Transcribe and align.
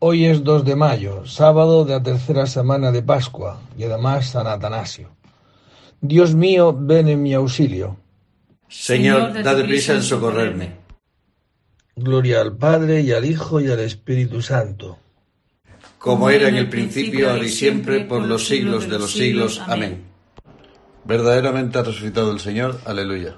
Hoy 0.00 0.26
es 0.26 0.44
2 0.44 0.64
de 0.64 0.76
mayo, 0.76 1.26
sábado 1.26 1.84
de 1.84 1.94
la 1.94 2.02
tercera 2.02 2.46
semana 2.46 2.92
de 2.92 3.02
Pascua, 3.02 3.60
y 3.76 3.82
además 3.82 4.30
San 4.30 4.46
Atanasio. 4.46 5.10
Dios 6.00 6.36
mío, 6.36 6.72
ven 6.78 7.08
en 7.08 7.20
mi 7.20 7.34
auxilio. 7.34 7.96
Señor, 8.68 9.42
date 9.42 9.64
prisa 9.64 9.94
en 9.94 10.02
socorrerme. 10.02 10.76
Gloria 11.96 12.40
al 12.40 12.56
Padre 12.56 13.00
y 13.00 13.10
al 13.10 13.24
Hijo 13.24 13.60
y 13.60 13.72
al 13.72 13.80
Espíritu 13.80 14.40
Santo. 14.40 14.98
Como 15.98 16.30
era 16.30 16.48
en 16.48 16.54
el 16.54 16.68
principio, 16.68 17.28
ahora 17.28 17.44
y 17.44 17.48
siempre, 17.48 18.04
por 18.04 18.22
los 18.22 18.46
siglos 18.46 18.88
de 18.88 19.00
los 19.00 19.10
siglos. 19.10 19.60
Amén. 19.66 20.04
Verdaderamente 21.04 21.76
ha 21.76 21.82
resucitado 21.82 22.30
el 22.30 22.38
Señor. 22.38 22.78
Aleluya. 22.84 23.34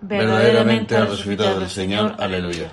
Verdaderamente 0.00 0.96
ha 0.96 1.04
resucitado 1.04 1.62
el 1.62 1.70
Señor. 1.70 2.16
Aleluya. 2.18 2.72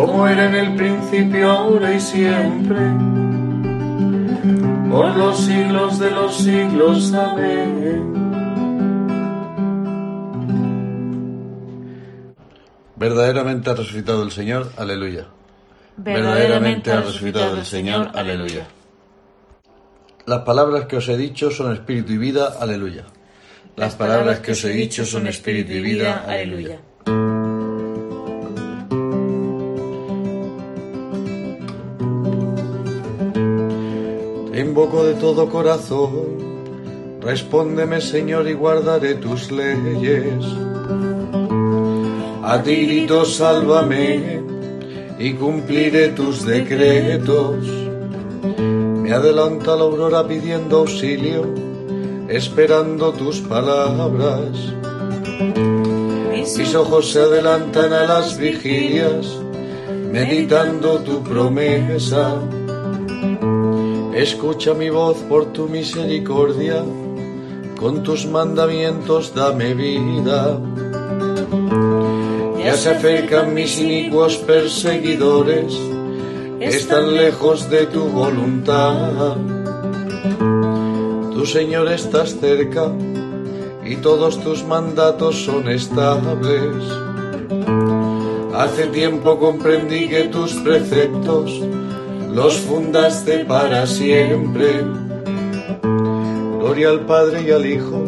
como 0.00 0.26
era 0.26 0.46
en 0.46 0.54
el 0.54 0.76
principio, 0.76 1.50
ahora 1.50 1.92
y 1.92 2.00
siempre, 2.00 2.80
por 4.90 5.14
los 5.14 5.38
siglos 5.38 5.98
de 5.98 6.10
los 6.10 6.36
siglos. 6.36 7.12
Amén. 7.12 8.14
Verdaderamente 12.96 13.70
ha 13.70 13.74
resucitado 13.74 14.22
el 14.22 14.30
Señor, 14.30 14.72
aleluya. 14.78 15.26
Verdaderamente 15.98 16.92
ha 16.92 17.02
resucitado 17.02 17.56
el 17.58 17.66
Señor, 17.66 18.10
aleluya. 18.14 18.66
Las 20.26 20.40
palabras 20.40 20.86
que 20.86 20.96
os 20.96 21.08
he 21.08 21.16
dicho 21.16 21.50
son 21.50 21.72
espíritu 21.72 22.12
y 22.12 22.18
vida, 22.18 22.56
aleluya. 22.58 23.04
Las 23.76 23.96
palabras 23.96 24.40
que 24.40 24.52
os 24.52 24.64
he 24.64 24.70
dicho 24.70 25.04
son 25.04 25.26
espíritu 25.26 25.72
y 25.72 25.80
vida, 25.80 26.24
aleluya. 26.26 26.80
Invoco 34.70 35.02
de 35.04 35.14
todo 35.14 35.48
corazón. 35.48 37.18
Respóndeme, 37.20 38.00
Señor, 38.00 38.48
y 38.48 38.52
guardaré 38.52 39.16
tus 39.16 39.50
leyes. 39.50 40.44
A 42.44 42.62
ti 42.62 42.76
grito, 42.86 43.24
sálvame, 43.24 44.40
y 45.18 45.32
cumpliré 45.34 46.10
tus 46.10 46.46
decretos. 46.46 47.66
Me 49.02 49.12
adelanta 49.12 49.74
la 49.74 49.82
aurora 49.82 50.26
pidiendo 50.28 50.78
auxilio, 50.78 51.42
esperando 52.28 53.12
tus 53.12 53.40
palabras. 53.40 54.52
Mis 56.30 56.74
ojos 56.76 57.10
se 57.10 57.20
adelantan 57.20 57.92
a 57.92 58.04
las 58.04 58.38
vigilias, 58.38 59.26
meditando 60.12 61.00
tu 61.00 61.24
promesa 61.24 62.36
Escucha 64.20 64.74
mi 64.74 64.90
voz 64.90 65.16
por 65.30 65.46
tu 65.54 65.66
misericordia, 65.66 66.84
con 67.80 68.02
tus 68.02 68.26
mandamientos 68.26 69.34
dame 69.34 69.72
vida. 69.72 70.60
Ya 72.62 72.74
se 72.74 72.90
acercan 72.90 73.54
mis 73.54 73.80
inicuos 73.80 74.36
perseguidores, 74.36 75.72
están 76.60 77.14
lejos 77.16 77.70
de 77.70 77.86
tu 77.86 78.10
voluntad. 78.10 79.38
Tu 81.32 81.46
Señor 81.46 81.90
estás 81.90 82.38
cerca 82.38 82.92
y 83.86 83.96
todos 83.96 84.38
tus 84.44 84.62
mandatos 84.64 85.46
son 85.46 85.66
estables. 85.70 86.84
Hace 88.52 88.88
tiempo 88.88 89.38
comprendí 89.38 90.08
que 90.08 90.24
tus 90.24 90.52
preceptos 90.56 91.58
los 92.34 92.58
fundaste 92.58 93.44
para 93.44 93.86
siempre. 93.86 94.82
Gloria 96.58 96.90
al 96.90 97.06
Padre 97.06 97.42
y 97.42 97.50
al 97.50 97.66
Hijo 97.66 98.04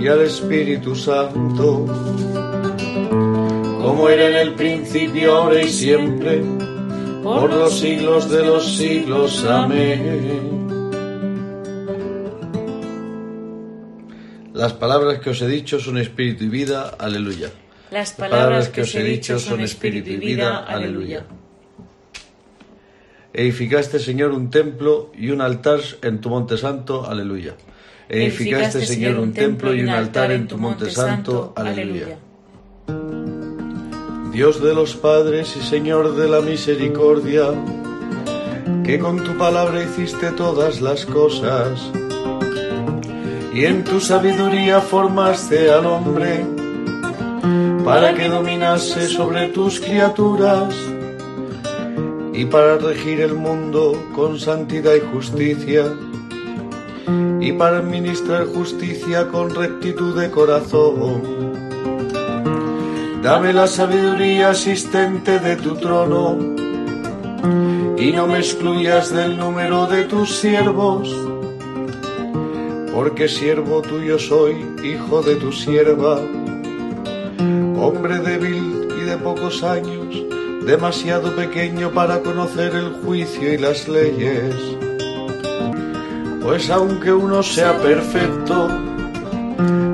y 0.00 0.08
al 0.08 0.22
Espíritu 0.22 0.94
Santo, 0.94 1.86
como 3.82 4.08
era 4.08 4.28
en 4.28 4.36
el 4.48 4.54
principio, 4.54 5.36
ahora 5.36 5.62
y 5.62 5.68
siempre, 5.68 6.42
por 7.22 7.52
los 7.52 7.78
siglos 7.78 8.30
de 8.30 8.44
los 8.44 8.76
siglos. 8.76 9.44
Amén. 9.44 10.58
Las 14.54 14.72
palabras 14.72 15.20
que 15.20 15.30
os 15.30 15.40
he 15.40 15.46
dicho 15.46 15.78
son 15.78 15.98
espíritu 15.98 16.44
y 16.44 16.48
vida. 16.48 16.96
Aleluya. 16.98 17.50
Las 17.90 18.12
palabras 18.12 18.68
que 18.68 18.82
os 18.82 18.94
he 18.94 19.04
dicho 19.04 19.38
son 19.38 19.60
espíritu 19.60 20.10
y 20.10 20.16
vida. 20.16 20.64
Aleluya. 20.64 21.24
Edificaste, 23.38 24.00
Señor, 24.00 24.32
un 24.32 24.50
templo 24.50 25.12
y 25.16 25.30
un 25.30 25.40
altar 25.40 25.78
en 26.02 26.20
tu 26.20 26.28
monte 26.28 26.56
santo. 26.56 27.06
Aleluya. 27.06 27.54
Edificaste, 28.08 28.84
Señor, 28.84 29.20
un 29.20 29.32
templo 29.32 29.72
y 29.72 29.80
un 29.82 29.90
altar 29.90 30.32
en 30.32 30.48
tu 30.48 30.58
monte 30.58 30.90
santo. 30.90 31.52
Aleluya. 31.54 32.18
Dios 34.32 34.60
de 34.60 34.74
los 34.74 34.96
padres 34.96 35.56
y 35.56 35.64
Señor 35.64 36.16
de 36.16 36.28
la 36.28 36.40
misericordia, 36.40 37.44
que 38.84 38.98
con 38.98 39.22
tu 39.22 39.38
palabra 39.38 39.84
hiciste 39.84 40.32
todas 40.32 40.80
las 40.80 41.06
cosas, 41.06 41.92
y 43.54 43.66
en 43.66 43.84
tu 43.84 44.00
sabiduría 44.00 44.80
formaste 44.80 45.70
al 45.70 45.86
hombre, 45.86 46.44
para 47.84 48.14
que 48.14 48.28
dominase 48.28 49.06
sobre 49.06 49.46
tus 49.46 49.78
criaturas 49.78 50.74
y 52.38 52.44
para 52.44 52.78
regir 52.78 53.20
el 53.20 53.34
mundo 53.34 54.00
con 54.14 54.38
santidad 54.38 54.94
y 54.94 55.00
justicia, 55.00 55.92
y 57.40 57.50
para 57.50 57.78
administrar 57.78 58.46
justicia 58.46 59.26
con 59.26 59.52
rectitud 59.52 60.16
de 60.16 60.30
corazón. 60.30 61.20
Dame 63.24 63.52
la 63.52 63.66
sabiduría 63.66 64.50
asistente 64.50 65.40
de 65.40 65.56
tu 65.56 65.74
trono, 65.78 66.38
y 67.98 68.12
no 68.12 68.28
me 68.28 68.38
excluyas 68.38 69.12
del 69.12 69.36
número 69.36 69.88
de 69.88 70.04
tus 70.04 70.36
siervos, 70.38 71.12
porque 72.94 73.26
siervo 73.26 73.82
tuyo 73.82 74.16
soy, 74.16 74.64
hijo 74.84 75.22
de 75.22 75.34
tu 75.34 75.50
sierva, 75.50 76.20
hombre 77.80 78.18
débil 78.20 78.86
y 78.96 79.04
de 79.06 79.16
pocos 79.16 79.64
años 79.64 80.27
demasiado 80.64 81.34
pequeño 81.34 81.90
para 81.90 82.20
conocer 82.20 82.74
el 82.74 82.92
juicio 83.04 83.52
y 83.52 83.58
las 83.58 83.88
leyes. 83.88 84.54
Pues 86.42 86.70
aunque 86.70 87.12
uno 87.12 87.42
sea 87.42 87.76
perfecto, 87.78 88.68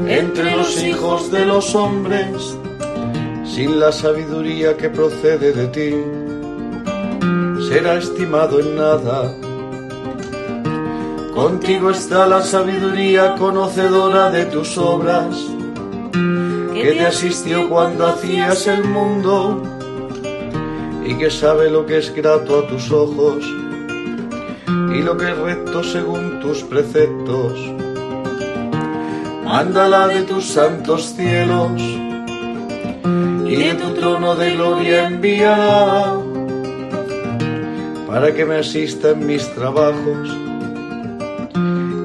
entre 0.07 0.57
los 0.57 0.83
hijos 0.83 1.31
de 1.31 1.47
los 1.47 1.75
hombres, 1.75 2.57
sin 3.45 3.79
la 3.81 3.93
sabiduría 3.93 4.77
que 4.77 4.89
procede 4.89 5.53
de 5.53 5.67
ti, 5.69 5.95
será 7.69 7.95
estimado 7.95 8.61
en 8.61 8.77
nada. 8.77 9.35
Contigo 11.35 11.91
está 11.91 12.27
la 12.27 12.43
sabiduría 12.43 13.35
conocedora 13.37 14.31
de 14.31 14.45
tus 14.47 14.79
obras, 14.79 15.37
que 16.13 16.93
te 16.93 17.07
asistió 17.07 17.69
cuando 17.69 18.07
hacías 18.07 18.67
el 18.67 18.85
mundo 18.85 19.74
y 21.05 21.17
que 21.17 21.31
sabe 21.31 21.71
lo 21.71 21.85
que 21.87 21.99
es 21.99 22.15
grato 22.15 22.61
a 22.61 22.67
tus 22.67 22.91
ojos 22.91 23.45
y 24.95 25.03
lo 25.03 25.17
que 25.17 25.31
es 25.31 25.39
recto 25.39 25.83
según 25.85 26.41
tus 26.41 26.63
preceptos. 26.63 27.53
Mándala 29.45 30.09
de 30.09 30.23
tus 30.23 30.45
santos 30.47 31.15
cielos 31.15 31.81
y 33.47 33.57
de 33.57 33.75
tu 33.75 33.95
trono 33.95 34.35
de 34.35 34.53
gloria 34.53 35.07
envía 35.07 36.15
para 38.07 38.33
que 38.33 38.45
me 38.45 38.57
asista 38.57 39.11
en 39.11 39.27
mis 39.27 39.47
trabajos 39.55 40.29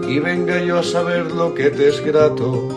y 0.07 0.19
venga 0.19 0.59
yo 0.59 0.79
a 0.79 0.83
saber 0.83 1.31
lo 1.31 1.53
que 1.53 1.69
te 1.69 1.89
es 1.89 2.03
grato. 2.03 2.67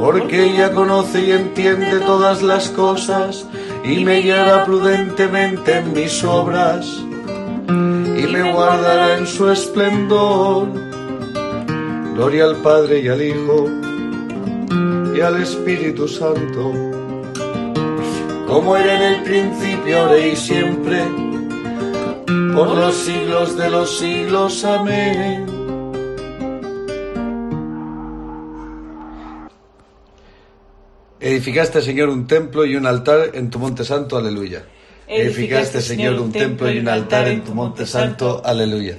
Porque 0.00 0.46
ella 0.46 0.72
conoce 0.72 1.26
y 1.26 1.30
entiende 1.30 2.00
todas 2.00 2.42
las 2.42 2.70
cosas 2.70 3.46
y 3.84 4.04
me 4.04 4.20
guiará 4.20 4.64
prudentemente 4.64 5.78
en 5.78 5.92
mis 5.92 6.22
obras 6.24 6.86
y 7.68 8.26
me 8.26 8.52
guardará 8.52 9.18
en 9.18 9.26
su 9.26 9.50
esplendor. 9.50 10.68
Gloria 12.14 12.44
al 12.44 12.56
Padre 12.56 13.00
y 13.00 13.08
al 13.08 13.22
Hijo 13.22 13.68
y 15.14 15.20
al 15.20 15.42
Espíritu 15.42 16.06
Santo, 16.06 16.72
como 18.46 18.76
era 18.76 18.94
en 18.94 19.14
el 19.14 19.22
principio, 19.22 20.00
ahora 20.00 20.18
y 20.18 20.36
siempre, 20.36 21.02
por 22.54 22.68
los 22.76 22.94
siglos 22.94 23.56
de 23.56 23.70
los 23.70 23.98
siglos. 23.98 24.64
Amén. 24.64 25.51
Edificaste, 31.32 31.80
Señor, 31.80 32.10
un 32.10 32.26
templo 32.26 32.66
y 32.66 32.76
un 32.76 32.86
altar 32.86 33.30
en 33.32 33.48
tu 33.48 33.58
monte 33.58 33.84
santo, 33.84 34.18
aleluya. 34.18 34.64
Edificaste, 35.08 35.80
Señor, 35.80 36.20
un 36.20 36.30
templo 36.30 36.70
y 36.70 36.78
un 36.78 36.88
altar 36.88 37.26
en 37.26 37.42
tu 37.42 37.54
monte 37.54 37.86
santo, 37.86 38.42
aleluya. 38.44 38.98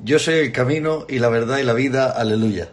Yo 0.00 0.20
soy 0.20 0.34
el 0.34 0.52
camino 0.52 1.06
y 1.08 1.18
la 1.18 1.28
verdad 1.28 1.58
y 1.58 1.64
la 1.64 1.72
vida, 1.72 2.12
aleluya. 2.12 2.68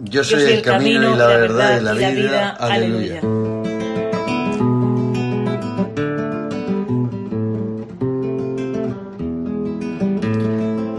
Yo 0.00 0.22
soy, 0.22 0.42
el, 0.42 0.60
camino, 0.60 1.14
y 1.14 1.16
la 1.16 1.26
verdad 1.26 1.80
y 1.80 1.84
la, 1.84 1.92
vida, 1.94 2.50
aleluya. 2.50 3.20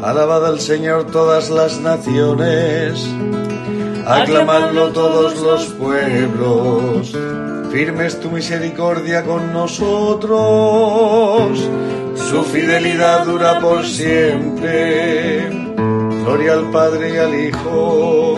Alabad 0.02 0.48
al 0.48 0.60
Señor 0.60 1.12
todas 1.12 1.52
las 1.52 1.80
naciones 1.82 3.08
aclamadlo 4.06 4.90
todos 4.90 5.40
los 5.40 5.66
pueblos. 5.74 7.16
Firme 7.72 8.06
es 8.06 8.20
tu 8.20 8.30
misericordia 8.30 9.24
con 9.24 9.52
nosotros, 9.52 10.38
su 12.16 12.44
fidelidad 12.44 13.26
dura 13.26 13.60
por 13.60 13.84
siempre. 13.86 15.50
Gloria 16.24 16.54
al 16.54 16.70
Padre 16.72 17.16
y 17.16 17.18
al 17.18 17.36
Hijo 17.36 18.38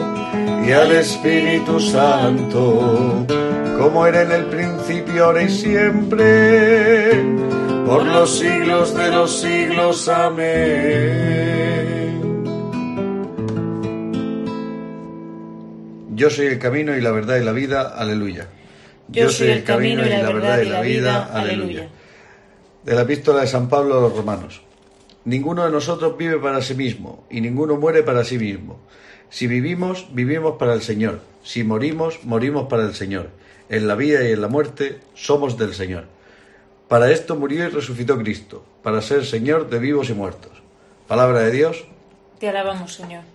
y 0.66 0.72
al 0.72 0.92
Espíritu 0.92 1.80
Santo, 1.80 3.26
como 3.78 4.08
era 4.08 4.24
en 4.24 4.32
el 4.32 4.46
principio, 4.46 5.26
ahora 5.26 5.44
y 5.44 5.50
siempre, 5.50 7.12
por 7.86 8.06
los 8.06 8.40
siglos 8.40 8.96
de 8.96 9.12
los 9.12 9.42
siglos. 9.42 10.08
Amén. 10.10 11.35
Yo 16.16 16.30
soy 16.30 16.46
el 16.46 16.60
camino 16.60 16.96
y 16.96 17.02
la 17.02 17.12
verdad 17.12 17.36
y 17.36 17.44
la 17.44 17.52
vida, 17.52 17.90
aleluya. 17.90 18.48
Yo 19.10 19.30
soy 19.30 19.50
el 19.50 19.66
camino 19.66 20.06
y 20.06 20.10
la 20.10 20.32
verdad 20.32 20.62
y 20.62 20.66
la 20.70 20.80
vida, 20.80 21.26
aleluya. 21.26 21.90
De 22.86 22.96
la 22.96 23.02
epístola 23.02 23.42
de 23.42 23.48
San 23.48 23.68
Pablo 23.68 23.98
a 23.98 24.02
los 24.02 24.16
romanos. 24.16 24.62
Ninguno 25.26 25.66
de 25.66 25.72
nosotros 25.72 26.18
vive 26.18 26.38
para 26.38 26.62
sí 26.62 26.74
mismo 26.74 27.26
y 27.30 27.42
ninguno 27.42 27.76
muere 27.76 28.02
para 28.02 28.24
sí 28.24 28.38
mismo. 28.38 28.80
Si 29.30 29.48
vivimos, 29.48 30.08
vivimos 30.14 30.56
para 30.58 30.74
el 30.74 30.82
Señor. 30.82 31.20
Si 31.44 31.66
morimos, 31.66 32.24
morimos 32.24 32.68
para 32.70 32.84
el 32.84 32.96
Señor. 32.96 33.32
En 33.68 33.86
la 33.86 33.96
vida 33.96 34.24
y 34.24 34.32
en 34.32 34.42
la 34.42 34.48
muerte 34.48 35.02
somos 35.16 35.58
del 35.58 35.74
Señor. 35.74 36.06
Para 36.88 37.12
esto 37.12 37.36
murió 37.36 37.66
y 37.66 37.70
resucitó 37.70 38.18
Cristo, 38.18 38.64
para 38.84 39.02
ser 39.02 39.26
Señor 39.26 39.70
de 39.70 39.80
vivos 39.80 40.10
y 40.10 40.14
muertos. 40.14 40.54
Palabra 41.10 41.40
de 41.40 41.52
Dios. 41.52 41.84
Te 42.40 42.48
alabamos, 42.48 42.94
Señor. 42.94 43.35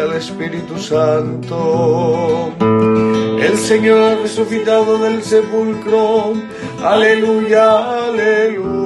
al 0.00 0.14
Espíritu 0.14 0.78
Santo. 0.78 2.52
El 3.40 3.56
Señor 3.58 4.00
ha 4.00 4.14
resucitado 4.16 4.98
del 4.98 5.22
sepulcro. 5.22 6.34
Aleluya, 6.82 8.06
aleluya. 8.06 8.80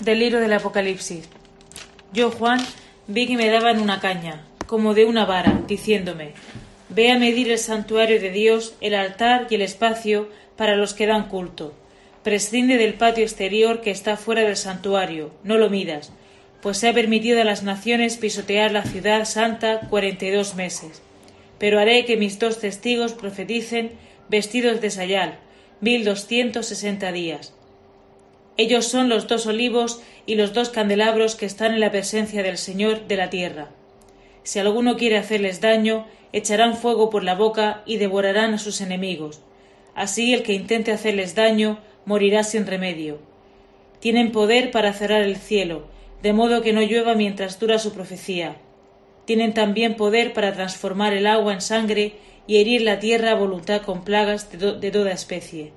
Del 0.00 0.18
libro 0.18 0.40
del 0.40 0.52
Apocalipsis. 0.52 1.28
Yo, 2.12 2.30
Juan, 2.30 2.60
vi 3.06 3.26
que 3.26 3.36
me 3.36 3.48
daban 3.48 3.80
una 3.80 4.00
caña, 4.00 4.44
como 4.66 4.94
de 4.94 5.04
una 5.04 5.24
vara, 5.24 5.60
diciéndome, 5.66 6.34
Ve 6.90 7.10
a 7.10 7.18
medir 7.18 7.50
el 7.50 7.58
santuario 7.58 8.20
de 8.20 8.30
Dios, 8.30 8.74
el 8.80 8.94
altar 8.94 9.48
y 9.50 9.56
el 9.56 9.62
espacio 9.62 10.28
para 10.56 10.76
los 10.76 10.94
que 10.94 11.06
dan 11.06 11.28
culto. 11.28 11.74
Prescinde 12.22 12.78
del 12.78 12.94
patio 12.94 13.24
exterior 13.24 13.80
que 13.80 13.90
está 13.90 14.16
fuera 14.16 14.42
del 14.42 14.56
santuario, 14.56 15.30
no 15.42 15.58
lo 15.58 15.68
midas, 15.68 16.12
pues 16.62 16.78
se 16.78 16.88
ha 16.88 16.94
permitido 16.94 17.40
a 17.40 17.44
las 17.44 17.62
naciones 17.62 18.16
pisotear 18.16 18.72
la 18.72 18.84
ciudad 18.84 19.26
santa 19.26 19.80
cuarenta 19.90 20.24
y 20.24 20.30
dos 20.30 20.54
meses. 20.54 21.02
Pero 21.58 21.78
haré 21.78 22.04
que 22.06 22.16
mis 22.16 22.38
dos 22.38 22.58
testigos 22.60 23.12
profeticen 23.12 23.92
vestidos 24.28 24.80
de 24.80 24.90
sayal, 24.90 25.38
mil 25.80 26.04
doscientos 26.04 26.66
sesenta 26.66 27.12
días. 27.12 27.52
Ellos 28.56 28.86
son 28.86 29.08
los 29.08 29.26
dos 29.26 29.46
olivos 29.46 30.00
y 30.26 30.36
los 30.36 30.54
dos 30.54 30.70
candelabros 30.70 31.34
que 31.34 31.44
están 31.44 31.74
en 31.74 31.80
la 31.80 31.90
presencia 31.90 32.42
del 32.42 32.56
Señor 32.56 33.06
de 33.06 33.16
la 33.16 33.28
tierra. 33.28 33.68
Si 34.44 34.58
alguno 34.58 34.96
quiere 34.96 35.18
hacerles 35.18 35.60
daño, 35.60 36.06
echarán 36.32 36.76
fuego 36.76 37.10
por 37.10 37.24
la 37.24 37.34
boca 37.34 37.82
y 37.84 37.98
devorarán 37.98 38.54
a 38.54 38.58
sus 38.58 38.80
enemigos. 38.80 39.40
Así 39.94 40.34
el 40.34 40.42
que 40.42 40.54
intente 40.54 40.92
hacerles 40.92 41.34
daño 41.34 41.78
morirá 42.04 42.44
sin 42.44 42.66
remedio. 42.66 43.18
Tienen 44.00 44.32
poder 44.32 44.70
para 44.70 44.92
cerrar 44.92 45.22
el 45.22 45.36
cielo, 45.36 45.86
de 46.22 46.32
modo 46.32 46.62
que 46.62 46.72
no 46.72 46.82
llueva 46.82 47.14
mientras 47.14 47.58
dura 47.58 47.78
su 47.78 47.92
profecía. 47.92 48.56
Tienen 49.24 49.54
también 49.54 49.96
poder 49.96 50.32
para 50.32 50.52
transformar 50.52 51.12
el 51.14 51.26
agua 51.26 51.52
en 51.52 51.60
sangre 51.60 52.14
y 52.46 52.58
herir 52.58 52.82
la 52.82 52.98
tierra 52.98 53.32
a 53.32 53.34
voluntad 53.34 53.82
con 53.82 54.04
plagas 54.04 54.50
de, 54.50 54.90
toda 54.90 55.12
especie. 55.12 55.72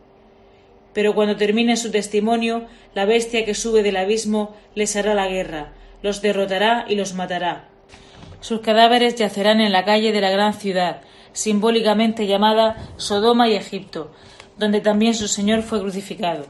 Pero 0.93 1.13
cuando 1.13 1.38
termine 1.38 1.77
su 1.77 1.91
testimonio, 1.91 2.65
la 2.93 3.05
bestia 3.05 3.45
que 3.45 3.53
sube 3.53 3.83
del 3.83 3.97
abismo 3.97 4.55
les 4.75 4.95
hará 4.95 5.13
la 5.13 5.27
guerra, 5.27 5.74
los 6.01 6.21
derrotará 6.21 6.86
y 6.89 6.95
los 6.95 7.13
matará. 7.13 7.69
Sus 8.41 8.62
cadáveres 8.62 9.15
yacerán 9.15 9.62
en 9.62 9.71
la 9.71 9.86
calle 9.86 10.12
de 10.12 10.21
la 10.21 10.29
gran 10.29 10.53
ciudad, 10.53 11.01
simbólicamente 11.38 12.25
llamada 12.25 12.89
Sodoma 12.98 13.48
y 13.48 13.53
Egipto, 13.53 14.10
donde 14.58 14.82
también 14.82 15.13
su 15.13 15.27
Señor 15.27 15.62
fue 15.62 15.79
crucificado. 15.79 16.48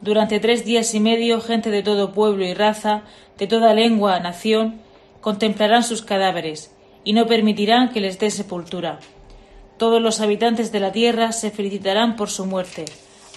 Durante 0.00 0.38
tres 0.38 0.64
días 0.64 0.94
y 0.94 1.00
medio, 1.00 1.40
gente 1.40 1.70
de 1.70 1.82
todo 1.82 2.12
pueblo 2.12 2.44
y 2.44 2.54
raza, 2.54 3.02
de 3.38 3.48
toda 3.48 3.74
lengua, 3.74 4.20
nación, 4.20 4.80
contemplarán 5.20 5.82
sus 5.82 6.02
cadáveres, 6.02 6.72
y 7.02 7.12
no 7.12 7.26
permitirán 7.26 7.90
que 7.90 8.00
les 8.00 8.20
dé 8.20 8.30
sepultura. 8.30 9.00
Todos 9.78 10.00
los 10.00 10.20
habitantes 10.20 10.70
de 10.70 10.78
la 10.78 10.92
tierra 10.92 11.32
se 11.32 11.50
felicitarán 11.50 12.14
por 12.14 12.30
su 12.30 12.46
muerte, 12.46 12.84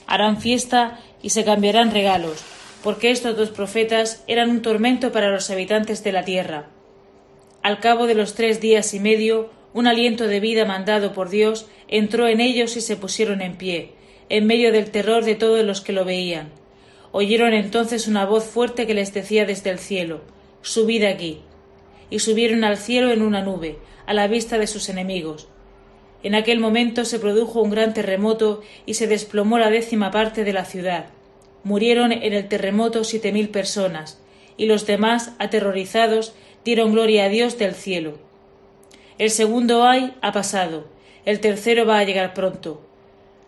harán 0.05 0.39
fiesta 0.39 0.99
y 1.23 1.31
se 1.31 1.43
cambiarán 1.43 1.89
regalos, 1.89 2.43
porque 2.83 3.09
estos 3.09 3.35
dos 3.35 3.49
profetas 3.49 4.23
eran 4.27 4.51
un 4.51 4.61
tormento 4.61 5.11
para 5.11 5.31
los 5.31 5.49
habitantes 5.49 6.03
de 6.03 6.11
la 6.11 6.23
tierra. 6.23 6.67
Al 7.63 7.79
cabo 7.79 8.05
de 8.05 8.13
los 8.13 8.35
tres 8.35 8.61
días 8.61 8.93
y 8.93 8.99
medio, 8.99 9.56
un 9.77 9.85
aliento 9.85 10.27
de 10.27 10.39
vida 10.39 10.65
mandado 10.65 11.13
por 11.13 11.29
Dios 11.29 11.67
entró 11.87 12.27
en 12.27 12.41
ellos 12.41 12.75
y 12.77 12.81
se 12.81 12.97
pusieron 12.97 13.43
en 13.43 13.57
pie, 13.57 13.91
en 14.27 14.47
medio 14.47 14.71
del 14.71 14.89
terror 14.89 15.23
de 15.23 15.35
todos 15.35 15.63
los 15.63 15.81
que 15.81 15.93
lo 15.93 16.03
veían. 16.03 16.49
Oyeron 17.11 17.53
entonces 17.53 18.07
una 18.07 18.25
voz 18.25 18.45
fuerte 18.45 18.87
que 18.87 18.95
les 18.95 19.13
decía 19.13 19.45
desde 19.45 19.69
el 19.69 19.77
cielo 19.77 20.21
Subid 20.63 21.03
aquí. 21.03 21.41
Y 22.09 22.17
subieron 22.17 22.63
al 22.63 22.77
cielo 22.77 23.11
en 23.11 23.21
una 23.21 23.43
nube, 23.43 23.77
a 24.07 24.15
la 24.15 24.27
vista 24.27 24.57
de 24.57 24.65
sus 24.65 24.89
enemigos. 24.89 25.47
En 26.23 26.33
aquel 26.33 26.59
momento 26.59 27.05
se 27.05 27.19
produjo 27.19 27.61
un 27.61 27.69
gran 27.69 27.93
terremoto 27.93 28.63
y 28.87 28.95
se 28.95 29.05
desplomó 29.05 29.59
la 29.59 29.69
décima 29.69 30.09
parte 30.09 30.43
de 30.43 30.53
la 30.53 30.65
ciudad. 30.65 31.05
Murieron 31.63 32.11
en 32.13 32.33
el 32.33 32.47
terremoto 32.47 33.03
siete 33.03 33.31
mil 33.31 33.49
personas, 33.49 34.19
y 34.57 34.65
los 34.65 34.87
demás, 34.87 35.33
aterrorizados, 35.37 36.33
dieron 36.65 36.93
gloria 36.93 37.25
a 37.25 37.29
Dios 37.29 37.59
del 37.59 37.75
cielo. 37.75 38.25
El 39.17 39.31
segundo 39.31 39.83
ay 39.83 40.13
ha 40.21 40.31
pasado, 40.31 40.85
el 41.25 41.39
tercero 41.39 41.85
va 41.85 41.97
a 41.97 42.03
llegar 42.03 42.33
pronto. 42.33 42.81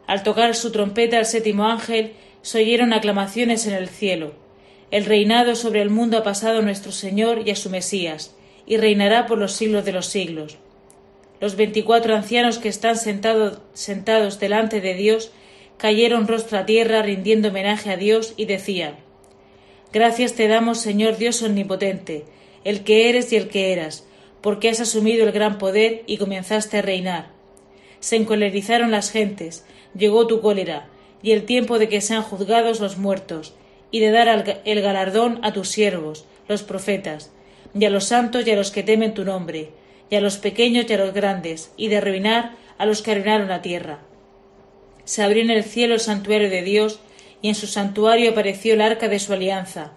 Al 0.07 0.23
tocar 0.23 0.55
su 0.55 0.71
trompeta 0.71 1.19
el 1.19 1.25
séptimo 1.25 1.67
ángel, 1.67 2.13
se 2.41 2.59
oyeron 2.59 2.91
aclamaciones 2.91 3.67
en 3.67 3.73
el 3.73 3.87
cielo. 3.87 4.33
El 4.89 5.05
reinado 5.05 5.55
sobre 5.55 5.81
el 5.83 5.91
mundo 5.91 6.17
ha 6.17 6.23
pasado 6.23 6.63
nuestro 6.63 6.91
Señor 6.91 7.47
y 7.47 7.51
a 7.51 7.55
su 7.55 7.69
Mesías, 7.69 8.35
y 8.65 8.77
reinará 8.77 9.27
por 9.27 9.37
los 9.37 9.53
siglos 9.53 9.85
de 9.85 9.91
los 9.91 10.07
siglos. 10.07 10.57
Los 11.39 11.55
veinticuatro 11.55 12.15
ancianos 12.15 12.57
que 12.57 12.69
están 12.69 12.95
sentados 12.97 14.39
delante 14.39 14.81
de 14.81 14.93
Dios 14.95 15.31
cayeron 15.77 16.27
rostro 16.27 16.57
a 16.57 16.65
tierra 16.65 17.03
rindiendo 17.03 17.49
homenaje 17.49 17.91
a 17.91 17.97
Dios 17.97 18.33
y 18.35 18.45
decían 18.45 18.95
Gracias 19.93 20.33
te 20.33 20.47
damos, 20.47 20.79
Señor 20.79 21.17
Dios 21.17 21.41
omnipotente, 21.41 22.25
el 22.63 22.83
que 22.83 23.09
eres 23.09 23.31
y 23.31 23.37
el 23.37 23.47
que 23.47 23.71
eras, 23.71 24.05
porque 24.41 24.69
has 24.69 24.79
asumido 24.79 25.25
el 25.25 25.31
gran 25.31 25.57
poder 25.57 26.03
y 26.07 26.17
comenzaste 26.17 26.77
a 26.77 26.81
reinar. 26.81 27.29
Se 27.99 28.15
encolerizaron 28.15 28.91
las 28.91 29.11
gentes, 29.11 29.65
llegó 29.97 30.27
tu 30.27 30.41
cólera, 30.41 30.87
y 31.21 31.31
el 31.31 31.43
tiempo 31.45 31.79
de 31.79 31.89
que 31.89 32.01
sean 32.01 32.23
juzgados 32.23 32.79
los 32.79 32.97
muertos, 32.97 33.53
y 33.91 33.99
de 33.99 34.11
dar 34.11 34.61
el 34.65 34.81
galardón 34.81 35.39
a 35.43 35.51
tus 35.51 35.69
siervos, 35.69 36.25
los 36.47 36.63
profetas, 36.63 37.31
y 37.77 37.85
a 37.85 37.89
los 37.89 38.05
santos 38.05 38.47
y 38.47 38.51
a 38.51 38.55
los 38.55 38.71
que 38.71 38.83
temen 38.83 39.13
tu 39.13 39.25
nombre, 39.25 39.71
y 40.09 40.15
a 40.15 40.21
los 40.21 40.37
pequeños 40.37 40.85
y 40.89 40.93
a 40.93 40.97
los 40.97 41.13
grandes, 41.13 41.71
y 41.75 41.87
de 41.87 41.97
arruinar 41.97 42.55
a 42.77 42.85
los 42.85 43.01
que 43.01 43.11
arruinaron 43.11 43.49
la 43.49 43.61
tierra. 43.61 43.99
Se 45.03 45.23
abrió 45.23 45.43
en 45.43 45.49
el 45.49 45.63
cielo 45.63 45.95
el 45.95 45.99
santuario 45.99 46.49
de 46.49 46.61
Dios, 46.61 46.99
y 47.41 47.49
en 47.49 47.55
su 47.55 47.67
santuario 47.67 48.31
apareció 48.31 48.73
el 48.73 48.81
arca 48.81 49.07
de 49.07 49.19
su 49.19 49.33
alianza. 49.33 49.91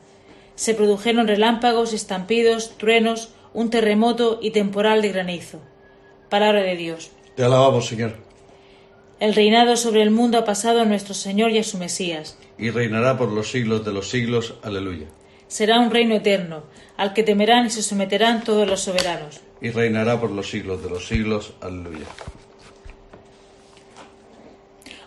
Se 0.55 0.75
produjeron 0.75 1.29
relámpagos, 1.29 1.93
estampidos, 1.93 2.77
truenos, 2.79 3.31
un 3.55 3.71
terremoto 3.71 4.39
y 4.43 4.51
temporal 4.51 5.03
de 5.03 5.11
granizo. 5.11 5.61
Palabra 6.29 6.63
de 6.63 6.77
Dios. 6.77 7.11
Te 7.37 7.45
alabamos, 7.45 7.87
Señor. 7.87 8.17
El 9.21 9.35
reinado 9.35 9.77
sobre 9.77 10.03
el 10.03 10.11
mundo 10.11 10.39
ha 10.39 10.45
pasado 10.45 10.81
a 10.81 10.85
nuestro 10.85 11.15
Señor 11.15 11.51
y 11.51 11.59
a 11.59 11.65
su 11.65 11.79
Mesías. 11.79 12.37
Y 12.59 12.71
reinará 12.71 13.17
por 13.17 13.31
los 13.31 13.51
siglos 13.51 13.85
de 13.85 13.93
los 13.93 14.11
siglos. 14.11 14.55
Aleluya. 14.63 15.07
Será 15.47 15.79
un 15.79 15.91
reino 15.91 16.15
eterno, 16.15 16.65
al 16.97 17.13
que 17.13 17.23
temerán 17.23 17.67
y 17.67 17.71
se 17.71 17.83
someterán 17.83 18.43
todos 18.43 18.67
los 18.67 18.81
soberanos. 18.81 19.41
Y 19.61 19.71
reinará 19.71 20.19
por 20.19 20.31
los 20.31 20.49
siglos 20.51 20.83
de 20.83 20.91
los 20.91 21.07
siglos. 21.07 21.53
Aleluya. 21.61 22.07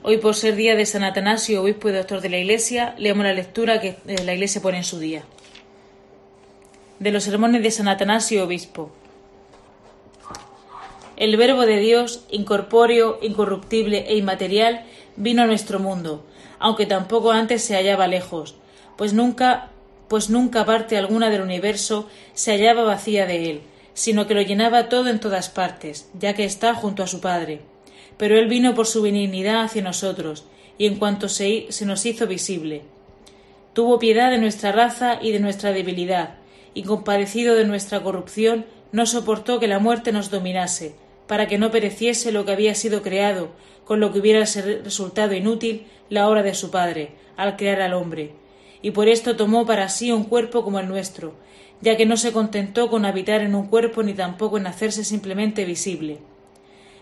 Hoy, 0.03 0.17
por 0.17 0.35
ser 0.35 0.55
día 0.55 0.75
de 0.75 0.85
San 0.85 1.03
Atanasio, 1.03 1.63
obispo 1.63 1.89
y 1.89 1.93
doctor 1.93 2.21
de 2.21 2.29
la 2.29 2.37
Iglesia, 2.37 2.93
leemos 2.99 3.25
la 3.25 3.33
lectura 3.33 3.81
que 3.81 3.97
eh, 4.05 4.23
la 4.23 4.35
Iglesia 4.35 4.61
pone 4.61 4.77
en 4.77 4.83
su 4.83 4.99
día. 4.99 5.23
De 6.99 7.11
los 7.11 7.25
sermones 7.25 7.61
de 7.61 7.71
San 7.71 7.89
Atanasio, 7.89 8.45
obispo. 8.45 8.91
El 11.17 11.35
Verbo 11.35 11.65
de 11.65 11.77
Dios, 11.79 12.25
incorpóreo, 12.29 13.19
incorruptible 13.21 14.05
e 14.07 14.17
inmaterial, 14.17 14.85
vino 15.17 15.43
a 15.43 15.45
nuestro 15.45 15.79
mundo, 15.79 16.25
aunque 16.59 16.85
tampoco 16.85 17.31
antes 17.31 17.63
se 17.63 17.75
hallaba 17.75 18.07
lejos, 18.07 18.55
pues 18.97 19.13
nunca, 19.13 19.69
pues 20.07 20.29
nunca 20.29 20.65
parte 20.65 20.97
alguna 20.97 21.29
del 21.29 21.41
universo 21.41 22.09
se 22.33 22.51
hallaba 22.51 22.83
vacía 22.83 23.25
de 23.25 23.49
él, 23.49 23.61
sino 23.93 24.27
que 24.27 24.33
lo 24.33 24.41
llenaba 24.41 24.89
todo 24.89 25.09
en 25.09 25.19
todas 25.19 25.49
partes, 25.49 26.09
ya 26.17 26.33
que 26.33 26.45
está 26.45 26.73
junto 26.75 27.03
a 27.03 27.07
su 27.07 27.21
Padre. 27.21 27.61
Pero 28.17 28.37
él 28.37 28.47
vino 28.47 28.73
por 28.73 28.87
su 28.87 29.01
benignidad 29.01 29.63
hacia 29.63 29.81
nosotros, 29.81 30.45
y 30.77 30.85
en 30.85 30.95
cuanto 30.95 31.29
se, 31.29 31.67
se 31.69 31.85
nos 31.85 32.05
hizo 32.05 32.27
visible. 32.27 32.83
Tuvo 33.73 33.99
piedad 33.99 34.31
de 34.31 34.37
nuestra 34.37 34.71
raza 34.71 35.19
y 35.21 35.31
de 35.31 35.39
nuestra 35.39 35.71
debilidad, 35.71 36.35
y 36.75 36.83
compadecido 36.83 37.55
de 37.55 37.65
nuestra 37.65 38.03
corrupción, 38.03 38.65
no 38.91 39.07
soportó 39.07 39.59
que 39.59 39.67
la 39.67 39.79
muerte 39.79 40.11
nos 40.11 40.29
dominase, 40.29 40.93
para 41.25 41.47
que 41.47 41.57
no 41.57 41.71
pereciese 41.71 42.31
lo 42.31 42.45
que 42.45 42.51
había 42.51 42.75
sido 42.75 43.01
creado, 43.01 43.49
con 43.85 43.99
lo 43.99 44.11
que 44.11 44.19
hubiera 44.19 44.45
resultado 44.83 45.33
inútil 45.33 45.87
la 46.09 46.29
obra 46.29 46.43
de 46.43 46.53
su 46.53 46.69
Padre, 46.69 47.13
al 47.37 47.55
crear 47.55 47.81
al 47.81 47.93
hombre. 47.93 48.33
Y 48.81 48.91
por 48.91 49.07
esto 49.07 49.35
tomó 49.35 49.65
para 49.65 49.89
sí 49.89 50.11
un 50.11 50.25
cuerpo 50.25 50.63
como 50.63 50.79
el 50.79 50.87
nuestro, 50.87 51.33
ya 51.81 51.97
que 51.97 52.05
no 52.05 52.17
se 52.17 52.31
contentó 52.31 52.89
con 52.89 53.05
habitar 53.05 53.41
en 53.41 53.55
un 53.55 53.67
cuerpo 53.67 54.03
ni 54.03 54.13
tampoco 54.13 54.57
en 54.57 54.67
hacerse 54.67 55.03
simplemente 55.03 55.65
visible. 55.65 56.19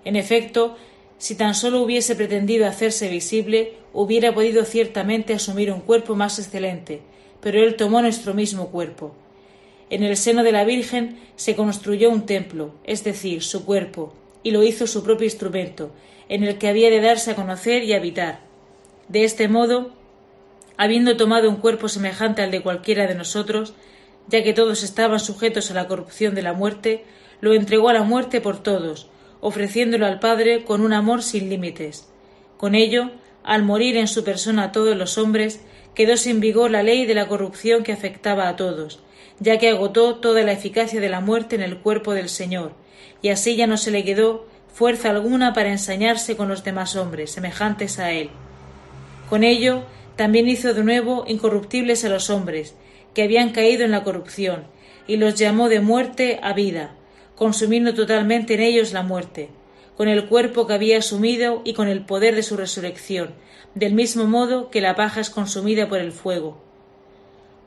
En 0.05 0.15
efecto, 0.15 0.77
si 1.17 1.35
tan 1.35 1.55
solo 1.55 1.81
hubiese 1.81 2.15
pretendido 2.15 2.67
hacerse 2.67 3.09
visible, 3.09 3.73
hubiera 3.93 4.33
podido 4.33 4.65
ciertamente 4.65 5.33
asumir 5.33 5.71
un 5.71 5.81
cuerpo 5.81 6.15
más 6.15 6.39
excelente, 6.39 7.01
pero 7.41 7.59
él 7.61 7.75
tomó 7.75 8.01
nuestro 8.01 8.33
mismo 8.33 8.69
cuerpo, 8.69 9.15
en 9.89 10.03
el 10.03 10.17
seno 10.17 10.43
de 10.43 10.51
la 10.51 10.63
Virgen 10.63 11.19
se 11.35 11.55
construyó 11.55 12.09
un 12.09 12.25
templo, 12.25 12.73
es 12.83 13.03
decir, 13.03 13.43
su 13.43 13.65
cuerpo, 13.65 14.13
y 14.43 14.51
lo 14.51 14.63
hizo 14.63 14.87
su 14.87 15.03
propio 15.03 15.25
instrumento, 15.25 15.91
en 16.29 16.43
el 16.43 16.57
que 16.57 16.67
había 16.67 16.89
de 16.89 17.01
darse 17.01 17.31
a 17.31 17.35
conocer 17.35 17.83
y 17.83 17.93
habitar. 17.93 18.39
De 19.07 19.23
este 19.23 19.47
modo, 19.47 19.91
habiendo 20.77 21.17
tomado 21.17 21.49
un 21.49 21.57
cuerpo 21.57 21.87
semejante 21.87 22.41
al 22.41 22.51
de 22.51 22.61
cualquiera 22.61 23.07
de 23.07 23.15
nosotros, 23.15 23.73
ya 24.27 24.43
que 24.43 24.53
todos 24.53 24.83
estaban 24.83 25.19
sujetos 25.19 25.69
a 25.69 25.73
la 25.73 25.87
corrupción 25.87 26.35
de 26.35 26.41
la 26.41 26.53
muerte, 26.53 27.03
lo 27.41 27.53
entregó 27.53 27.89
a 27.89 27.93
la 27.93 28.03
muerte 28.03 28.41
por 28.41 28.63
todos, 28.63 29.09
ofreciéndolo 29.41 30.05
al 30.05 30.19
Padre 30.19 30.63
con 30.63 30.81
un 30.81 30.93
amor 30.93 31.21
sin 31.23 31.49
límites. 31.49 32.07
Con 32.57 32.75
ello, 32.75 33.11
al 33.43 33.63
morir 33.63 33.97
en 33.97 34.07
su 34.07 34.23
persona 34.23 34.65
a 34.65 34.71
todos 34.71 34.95
los 34.95 35.17
hombres, 35.17 35.61
quedó 35.95 36.17
sin 36.17 36.39
vigor 36.39 36.71
la 36.71 36.83
ley 36.83 37.05
de 37.05 37.13
la 37.13 37.27
corrupción 37.27 37.83
que 37.83 37.91
afectaba 37.91 38.47
a 38.47 38.55
todos, 38.55 38.99
ya 39.39 39.57
que 39.57 39.69
agotó 39.69 40.15
toda 40.15 40.43
la 40.43 40.51
eficacia 40.51 40.99
de 40.99 41.09
la 41.09 41.19
muerte 41.19 41.55
en 41.55 41.61
el 41.61 41.77
cuerpo 41.77 42.13
del 42.13 42.29
Señor, 42.29 42.73
y 43.21 43.29
así 43.29 43.55
ya 43.55 43.67
no 43.67 43.77
se 43.77 43.91
le 43.91 44.03
quedó 44.03 44.47
fuerza 44.73 45.11
alguna 45.11 45.53
para 45.53 45.71
ensañarse 45.71 46.35
con 46.35 46.49
los 46.49 46.63
demás 46.63 46.95
hombres, 46.95 47.31
semejantes 47.31 47.99
a 47.99 48.11
él. 48.11 48.29
Con 49.29 49.43
ello, 49.43 49.83
también 50.15 50.47
hizo 50.47 50.73
de 50.73 50.83
nuevo 50.83 51.25
incorruptibles 51.27 52.03
a 52.05 52.09
los 52.09 52.29
hombres, 52.29 52.75
que 53.13 53.23
habían 53.23 53.51
caído 53.51 53.85
en 53.85 53.91
la 53.91 54.03
corrupción, 54.03 54.65
y 55.07 55.17
los 55.17 55.35
llamó 55.35 55.69
de 55.69 55.79
muerte 55.79 56.39
a 56.41 56.53
vida, 56.53 56.95
consumiendo 57.35 57.93
totalmente 57.93 58.55
en 58.55 58.61
ellos 58.61 58.93
la 58.93 59.03
muerte, 59.03 59.49
con 59.97 60.07
el 60.07 60.25
cuerpo 60.27 60.67
que 60.67 60.73
había 60.73 60.97
asumido 60.97 61.61
y 61.63 61.73
con 61.73 61.87
el 61.87 62.05
poder 62.05 62.35
de 62.35 62.43
su 62.43 62.57
resurrección, 62.57 63.33
del 63.75 63.93
mismo 63.93 64.25
modo 64.25 64.69
que 64.69 64.81
la 64.81 64.95
paja 64.95 65.21
es 65.21 65.29
consumida 65.29 65.87
por 65.87 65.99
el 65.99 66.11
fuego. 66.11 66.61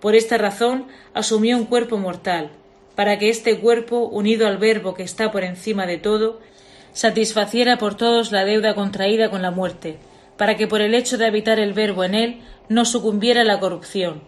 Por 0.01 0.15
esta 0.15 0.39
razón 0.39 0.87
asumió 1.15 1.57
un 1.57 1.65
cuerpo 1.65 1.99
mortal, 1.99 2.51
para 2.95 3.19
que 3.19 3.29
este 3.29 3.59
cuerpo, 3.59 4.01
unido 4.07 4.47
al 4.47 4.59
Verbo 4.59 4.95
que 4.95 5.03
está 5.03 5.31
por 5.31 5.45
encima 5.45 5.87
de 5.87 5.99
todo, 5.99 6.41
satisfaciera 6.93 7.77
por 7.77 7.95
todos 7.95 8.33
la 8.33 8.45
deuda 8.45 8.75
contraída 8.75 9.31
con 9.31 9.43
la 9.43 9.51
muerte, 9.51 9.99
para 10.37 10.57
que 10.57 10.67
por 10.67 10.81
el 10.81 10.95
hecho 10.95 11.19
de 11.19 11.27
habitar 11.27 11.59
el 11.59 11.75
Verbo 11.75 12.05
en 12.05 12.15
él 12.15 12.41
no 12.69 12.85
sucumbiera 12.85 13.45
la 13.45 13.61
corrupción, 13.61 14.23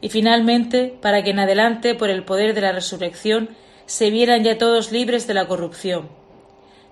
y 0.00 0.08
finalmente 0.08 0.94
para 1.00 1.22
que 1.22 1.30
en 1.30 1.38
adelante, 1.38 1.94
por 1.94 2.10
el 2.10 2.24
poder 2.24 2.54
de 2.54 2.60
la 2.60 2.72
resurrección, 2.72 3.50
se 3.86 4.10
vieran 4.10 4.44
ya 4.44 4.58
todos 4.58 4.92
libres 4.92 5.26
de 5.26 5.34
la 5.34 5.46
corrupción. 5.46 6.08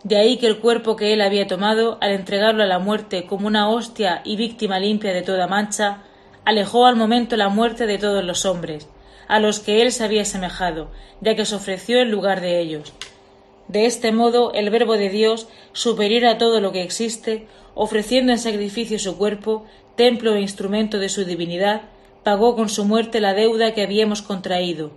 De 0.03 0.17
ahí 0.17 0.39
que 0.39 0.47
el 0.47 0.59
cuerpo 0.59 0.97
que 0.97 1.13
él 1.13 1.21
había 1.21 1.47
tomado, 1.47 1.99
al 2.01 2.13
entregarlo 2.13 2.63
a 2.63 2.67
la 2.67 2.79
muerte 2.79 3.27
como 3.27 3.47
una 3.47 3.69
hostia 3.69 4.23
y 4.25 4.37
víctima 4.37 4.81
limpia 4.81 5.13
de 5.13 5.23
toda 5.23 5.47
mancha, 5.47 6.05
alejó 6.45 6.87
al 6.87 6.97
momento 6.97 7.37
la 7.37 7.51
muerte 7.51 7.87
de 7.87 7.99
todos 7.99 8.25
los 8.25 8.47
hombres, 8.47 8.89
a 9.29 9.41
los 9.41 9.61
que 9.61 9.83
él 9.83 9.93
se 9.93 10.05
había 10.05 10.25
semejado, 10.25 10.91
ya 11.21 11.37
que 11.37 11.45
se 11.45 11.55
ofreció 11.55 12.01
en 12.01 12.11
lugar 12.11 12.41
de 12.41 12.61
ellos. 12.61 12.95
De 13.69 13.85
este 13.87 14.11
modo, 14.11 14.53
el 14.55 14.71
Verbo 14.71 14.97
de 14.97 15.11
Dios, 15.11 15.49
superior 15.73 16.25
a 16.25 16.39
todo 16.39 16.61
lo 16.61 16.73
que 16.73 16.83
existe, 16.83 17.47
ofreciendo 17.75 18.33
en 18.33 18.39
sacrificio 18.39 18.99
su 18.99 19.19
cuerpo, 19.19 19.67
templo 19.97 20.35
e 20.35 20.41
instrumento 20.41 20.99
de 20.99 21.11
su 21.11 21.25
divinidad, 21.25 21.83
pagó 22.25 22.57
con 22.57 22.69
su 22.69 22.85
muerte 22.85 23.21
la 23.21 23.35
deuda 23.35 23.75
que 23.75 23.83
habíamos 23.83 24.23
contraído, 24.23 24.93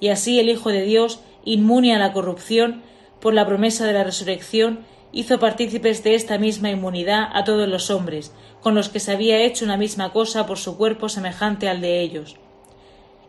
y 0.00 0.08
así 0.08 0.38
el 0.40 0.48
Hijo 0.48 0.70
de 0.70 0.82
Dios, 0.82 1.20
inmune 1.44 1.94
a 1.94 1.98
la 1.98 2.12
corrupción, 2.12 2.82
por 3.20 3.34
la 3.34 3.46
promesa 3.46 3.86
de 3.86 3.92
la 3.92 4.04
resurrección, 4.04 4.80
hizo 5.12 5.38
partícipes 5.38 6.04
de 6.04 6.14
esta 6.14 6.38
misma 6.38 6.70
inmunidad 6.70 7.28
a 7.32 7.44
todos 7.44 7.68
los 7.68 7.90
hombres, 7.90 8.32
con 8.60 8.74
los 8.74 8.88
que 8.88 9.00
se 9.00 9.12
había 9.12 9.42
hecho 9.42 9.64
una 9.64 9.76
misma 9.76 10.12
cosa 10.12 10.46
por 10.46 10.58
su 10.58 10.76
cuerpo 10.76 11.08
semejante 11.08 11.68
al 11.68 11.80
de 11.80 12.00
ellos. 12.00 12.36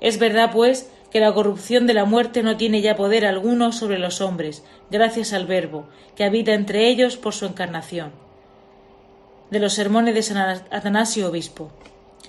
Es 0.02 0.20
verdad, 0.20 0.52
pues, 0.52 0.92
que 1.12 1.20
la 1.20 1.34
corrupción 1.34 1.88
de 1.88 1.94
la 1.94 2.06
muerte 2.06 2.44
no 2.44 2.58
tiene 2.58 2.82
ya 2.82 2.96
poder 2.96 3.26
alguno 3.26 3.72
sobre 3.72 4.00
los 4.00 4.22
hombres, 4.22 4.64
gracias 4.92 5.34
al 5.34 5.46
Verbo, 5.46 5.88
que 6.16 6.24
habita 6.24 6.54
entre 6.54 6.88
ellos 6.88 7.18
por 7.18 7.34
su 7.34 7.46
encarnación. 7.46 8.12
De 9.50 9.60
los 9.60 9.74
sermones 9.74 10.14
de 10.14 10.22
San 10.22 10.38
Atanasio 10.70 11.30
Obispo. 11.30 11.72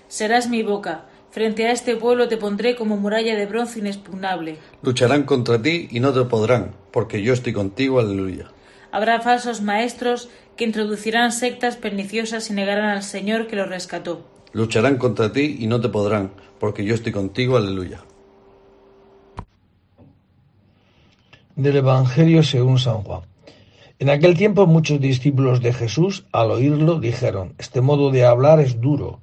Serás 0.08 0.48
mi 0.48 0.62
boca, 0.62 1.04
frente 1.30 1.66
a 1.66 1.72
este 1.72 1.96
pueblo 1.96 2.28
te 2.28 2.36
pondré 2.36 2.76
como 2.76 2.96
muralla 2.96 3.36
de 3.36 3.46
bronce 3.46 3.78
inexpugnable. 3.80 4.58
Lucharán 4.82 5.24
contra 5.24 5.60
ti 5.60 5.88
y 5.90 6.00
no 6.00 6.12
te 6.12 6.24
podrán, 6.24 6.72
porque 6.90 7.22
yo 7.22 7.32
estoy 7.32 7.52
contigo, 7.52 8.00
aleluya. 8.00 8.50
Habrá 8.92 9.20
falsos 9.20 9.60
maestros 9.60 10.28
que 10.56 10.64
introducirán 10.64 11.32
sectas 11.32 11.76
perniciosas 11.76 12.50
y 12.50 12.54
negarán 12.54 12.90
al 12.90 13.02
Señor 13.02 13.46
que 13.46 13.56
los 13.56 13.68
rescató. 13.68 14.26
Lucharán 14.52 14.98
contra 14.98 15.32
ti 15.32 15.56
y 15.60 15.66
no 15.66 15.80
te 15.80 15.88
podrán, 15.88 16.32
porque 16.58 16.84
yo 16.84 16.94
estoy 16.94 17.12
contigo, 17.12 17.56
aleluya. 17.56 18.02
del 21.62 21.76
Evangelio 21.76 22.42
según 22.42 22.78
San 22.78 23.02
Juan. 23.02 23.22
En 23.98 24.08
aquel 24.08 24.36
tiempo 24.36 24.66
muchos 24.66 25.00
discípulos 25.00 25.60
de 25.60 25.74
Jesús, 25.74 26.24
al 26.32 26.50
oírlo, 26.50 27.00
dijeron, 27.00 27.54
Este 27.58 27.82
modo 27.82 28.10
de 28.10 28.24
hablar 28.24 28.60
es 28.60 28.80
duro. 28.80 29.20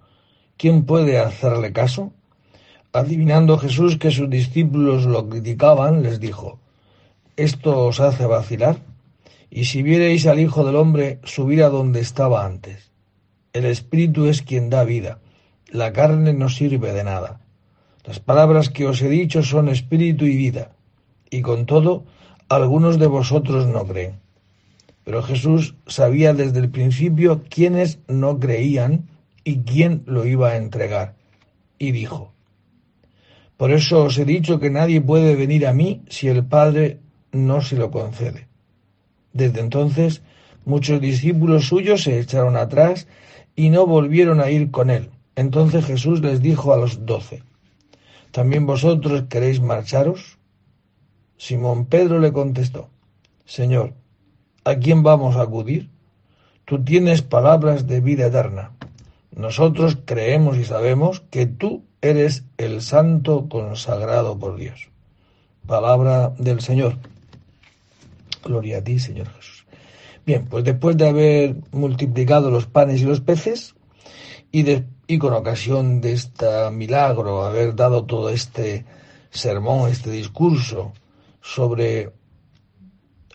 ¿Quién 0.58 0.86
puede 0.86 1.20
hacerle 1.20 1.72
caso? 1.72 2.14
Adivinando 2.92 3.60
Jesús 3.60 3.98
que 3.98 4.10
sus 4.10 4.28
discípulos 4.30 5.06
lo 5.06 5.30
criticaban, 5.30 6.02
les 6.02 6.20
dijo, 6.20 6.60
¿Esto 7.36 7.86
os 7.86 8.00
hace 8.00 8.26
vacilar? 8.26 8.78
Y 9.52 9.66
si 9.66 9.84
viereis 9.84 10.26
al 10.26 10.40
Hijo 10.40 10.66
del 10.66 10.76
Hombre 10.76 11.20
subir 11.24 11.64
a 11.64 11.70
donde 11.70 12.00
estaba 12.00 12.44
antes. 12.44 12.92
El 13.54 13.66
Espíritu 13.66 14.26
es 14.26 14.42
quien 14.42 14.72
da 14.72 14.84
vida, 14.84 15.20
la 15.70 15.94
carne 15.94 16.34
no 16.34 16.50
sirve 16.50 16.92
de 16.92 17.04
nada. 17.04 17.40
Las 18.04 18.20
palabras 18.20 18.70
que 18.70 18.88
os 18.88 19.02
he 19.02 19.10
dicho 19.10 19.44
son 19.44 19.70
espíritu 19.70 20.26
y 20.26 20.36
vida, 20.36 20.72
y 21.30 21.42
con 21.42 21.66
todo 21.66 22.06
algunos 22.50 22.98
de 22.98 23.08
vosotros 23.08 23.68
no 23.68 23.86
creen. 23.86 24.20
Pero 25.04 25.22
Jesús 25.22 25.76
sabía 25.86 26.34
desde 26.34 26.60
el 26.60 26.70
principio 26.70 27.44
quiénes 27.50 28.00
no 28.08 28.40
creían 28.40 29.08
y 29.48 29.60
quién 29.60 30.04
lo 30.08 30.26
iba 30.26 30.50
a 30.50 30.58
entregar. 30.58 31.16
Y 31.80 31.94
dijo, 31.94 32.34
Por 33.56 33.72
eso 33.72 34.04
os 34.04 34.18
he 34.18 34.26
dicho 34.26 34.60
que 34.60 34.70
nadie 34.70 35.00
puede 35.00 35.38
venir 35.38 35.66
a 35.68 35.72
mí 35.72 36.02
si 36.10 36.28
el 36.28 36.44
Padre 36.44 37.00
no 37.32 37.62
se 37.62 37.78
lo 37.78 37.90
concede. 37.90 38.50
Desde 39.32 39.62
entonces 39.62 40.22
muchos 40.66 41.00
discípulos 41.00 41.70
suyos 41.70 42.04
se 42.04 42.20
echaron 42.20 42.58
atrás 42.58 43.08
y 43.56 43.70
no 43.70 43.88
volvieron 43.88 44.42
a 44.42 44.50
ir 44.50 44.70
con 44.70 44.90
él. 44.90 45.12
Entonces 45.38 45.86
Jesús 45.86 46.20
les 46.20 46.42
dijo 46.42 46.74
a 46.74 46.78
los 46.78 47.06
doce, 47.06 47.42
¿también 48.32 48.66
vosotros 48.66 49.28
queréis 49.30 49.62
marcharos? 49.62 50.40
Simón 51.38 51.86
Pedro 51.86 52.20
le 52.20 52.34
contestó, 52.34 52.90
Señor, 53.46 53.94
¿a 54.66 54.76
quién 54.76 55.04
vamos 55.04 55.38
a 55.38 55.44
acudir? 55.44 55.90
Tú 56.66 56.84
tienes 56.84 57.22
palabras 57.22 57.88
de 57.88 58.02
vida 58.02 58.26
eterna. 58.26 58.77
Nosotros 59.38 60.00
creemos 60.04 60.58
y 60.58 60.66
sabemos 60.66 61.22
que 61.30 61.46
tú 61.46 61.86
eres 62.02 62.46
el 62.58 62.82
santo 62.82 63.48
consagrado 63.48 64.40
por 64.40 64.58
Dios. 64.58 64.90
Palabra 65.68 66.34
del 66.40 66.60
Señor. 66.60 66.98
Gloria 68.44 68.80
a 68.80 68.84
ti, 68.84 68.98
Señor 68.98 69.28
Jesús. 69.36 69.68
Bien, 70.26 70.46
pues 70.46 70.64
después 70.64 70.98
de 70.98 71.08
haber 71.08 71.56
multiplicado 71.72 72.50
los 72.50 72.66
panes 72.66 73.00
y 73.02 73.06
los 73.06 73.22
peces, 73.22 73.76
y, 74.52 75.18
con 75.20 75.34
ocasión 75.34 76.02
de 76.02 76.14
este 76.14 76.72
milagro, 76.72 77.46
haber 77.46 77.76
dado 77.76 78.06
todo 78.06 78.32
este 78.32 78.86
sermón, 79.30 79.92
este 79.92 80.10
discurso, 80.10 80.94
sobre 81.42 82.12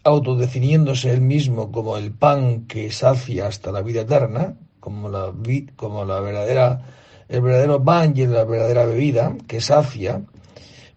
autodefiniéndose 0.03 1.13
él 1.13 1.21
mismo 1.21 1.71
como 1.71 1.97
el 1.97 2.11
pan 2.11 2.67
que 2.67 2.91
sacia 2.91 3.47
hasta 3.47 3.71
la 3.71 3.83
vida 3.83 4.01
eterna, 4.01 4.57
como 4.83 5.09
la, 5.09 5.33
como 5.77 6.05
la 6.05 6.19
verdadera, 6.19 6.83
el 7.29 7.41
verdadero 7.41 7.81
y 8.17 8.27
la 8.27 8.45
verdadera 8.45 8.85
bebida 8.85 9.37
que 9.47 9.61
sacia, 9.61 10.23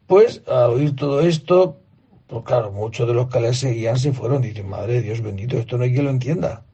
pues 0.07 0.41
al 0.47 0.71
oír 0.71 0.95
todo 0.95 1.21
esto, 1.21 1.77
pues 2.25 2.43
claro, 2.45 2.71
muchos 2.71 3.07
de 3.07 3.13
los 3.13 3.29
que 3.29 3.39
le 3.39 3.53
seguían 3.53 3.99
se 3.99 4.11
fueron 4.11 4.43
y 4.43 4.47
dicen, 4.47 4.67
madre 4.67 5.03
Dios 5.03 5.21
bendito, 5.21 5.59
esto 5.59 5.77
no 5.77 5.83
hay 5.83 5.93
quien 5.93 6.05
lo 6.05 6.09
entienda. 6.09 6.65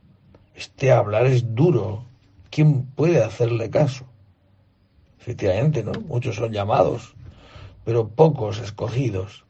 Este 0.56 0.94
hablar 0.94 1.26
es 1.26 1.54
duro. 1.54 2.06
¿Quién 2.50 2.86
puede 2.86 3.22
hacerle 3.22 3.70
caso? 3.70 4.06
Efectivamente, 5.20 5.84
¿no? 5.84 5.92
Muchos 6.08 6.38
son 6.38 6.54
llamados, 6.54 7.14
pero 7.84 8.08
pocos 8.08 8.60
escogidos. 8.60 9.44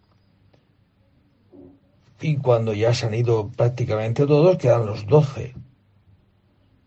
Y 2.21 2.37
cuando 2.37 2.73
ya 2.73 2.91
se 2.95 3.05
han 3.05 3.13
ido 3.13 3.49
prácticamente 3.49 4.25
todos, 4.25 4.57
quedan 4.57 4.87
los 4.87 5.05
doce. 5.05 5.53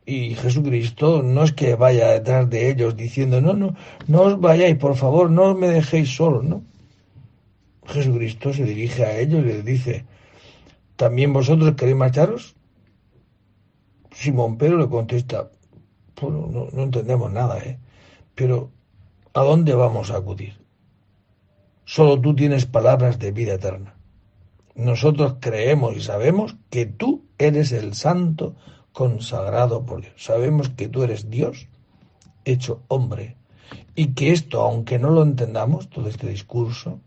Y 0.07 0.35
Jesucristo 0.35 1.23
no 1.23 1.45
es 1.45 1.53
que 1.53 1.77
vaya 1.77 2.09
detrás 2.09 2.49
de 2.51 2.71
ellos 2.71 2.97
diciendo, 2.97 3.41
no, 3.41 3.55
no, 3.55 3.75
no 4.07 4.23
os 4.23 4.39
vayáis, 4.39 4.77
por 4.77 4.97
favor, 4.97 5.31
no 5.31 5.55
me 5.55 5.69
dejéis 5.69 6.15
solo, 6.15 6.43
¿no? 6.43 6.63
Jesucristo 7.87 8.53
se 8.53 8.65
dirige 8.65 9.05
a 9.05 9.19
ellos 9.19 9.41
y 9.41 9.49
les 9.49 9.65
dice, 9.65 10.05
¿también 10.97 11.33
vosotros 11.33 11.75
queréis 11.75 11.97
marcharos? 11.97 12.57
Simón 14.13 14.59
Pedro 14.59 14.79
le 14.79 14.89
contesta, 14.89 15.51
bueno, 16.21 16.49
no, 16.51 16.69
no 16.71 16.83
entendemos 16.83 17.33
nada, 17.33 17.59
¿eh? 17.61 17.79
Pero, 18.35 18.71
¿a 19.33 19.43
dónde 19.43 19.75
vamos 19.75 20.11
a 20.11 20.17
acudir? 20.17 20.55
Solo 21.85 22.21
tú 22.21 22.35
tienes 22.35 22.67
palabras 22.67 23.19
de 23.19 23.33
vida 23.33 23.55
eterna. 23.55 23.95
Nosotros 24.75 25.37
creemos 25.41 25.97
y 25.97 26.01
sabemos 26.01 26.57
que 26.71 26.87
tú 26.87 27.25
eres 27.39 27.73
el 27.73 27.95
santo 27.95 28.57
consagrado 28.95 29.85
por 29.85 30.01
Dios. 30.01 30.15
Sabemos 30.17 30.71
que 30.71 30.89
tú 30.89 31.03
eres 31.03 31.29
Dios 31.29 31.69
hecho 32.47 32.81
hombre 32.89 33.37
y 33.95 34.15
que 34.15 34.33
esto, 34.33 34.63
aunque 34.63 34.99
no 34.99 35.11
lo 35.11 35.23
entendamos, 35.23 35.91
todo 35.91 36.09
este 36.09 36.29
discurso, 36.29 37.01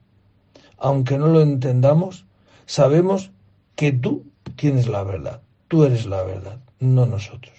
aunque 0.78 1.17
no 1.17 1.28
lo 1.28 1.41
entendamos, 1.41 2.26
sabemos 2.65 3.32
que 3.76 3.93
tú 3.93 4.26
tienes 4.58 4.88
la 4.88 5.04
verdad, 5.04 5.41
tú 5.69 5.86
eres 5.86 6.06
la 6.06 6.23
verdad, 6.23 6.60
no 6.80 7.06
nosotros. 7.06 7.56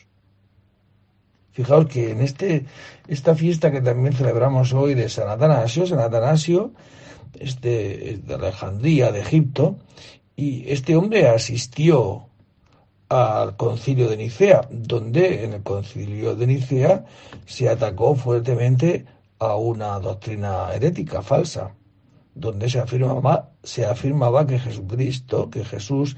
Fijaos 1.53 1.87
que 1.87 2.11
en 2.11 2.21
este, 2.21 2.67
esta 3.09 3.35
fiesta 3.35 3.73
que 3.73 3.81
también 3.81 4.13
celebramos 4.13 4.75
hoy 4.75 4.95
de 4.95 5.09
San 5.09 5.29
Atanasio, 5.29 5.87
San 5.87 6.01
Atanasio 6.01 6.73
este, 7.41 8.21
de 8.23 8.35
Alejandría, 8.35 9.11
de 9.11 9.21
Egipto, 9.21 9.77
y 10.37 10.71
este 10.71 10.97
hombre 10.97 11.29
asistió 11.29 12.29
al 13.09 13.57
concilio 13.57 14.09
de 14.09 14.17
Nicea, 14.17 14.69
donde 14.71 15.45
en 15.45 15.55
el 15.55 15.63
concilio 15.63 16.35
de 16.35 16.47
Nicea 16.47 17.05
se 17.47 17.69
atacó 17.69 18.15
fuertemente 18.15 19.07
a 19.39 19.57
una 19.57 19.99
doctrina 19.99 20.73
herética 20.75 21.23
falsa, 21.23 21.75
donde 22.35 22.69
se 22.69 22.81
afirmaba, 22.81 23.51
se 23.63 23.87
afirmaba 23.87 24.47
que 24.47 24.59
Jesucristo, 24.59 25.49
que 25.51 25.65
Jesús 25.65 26.17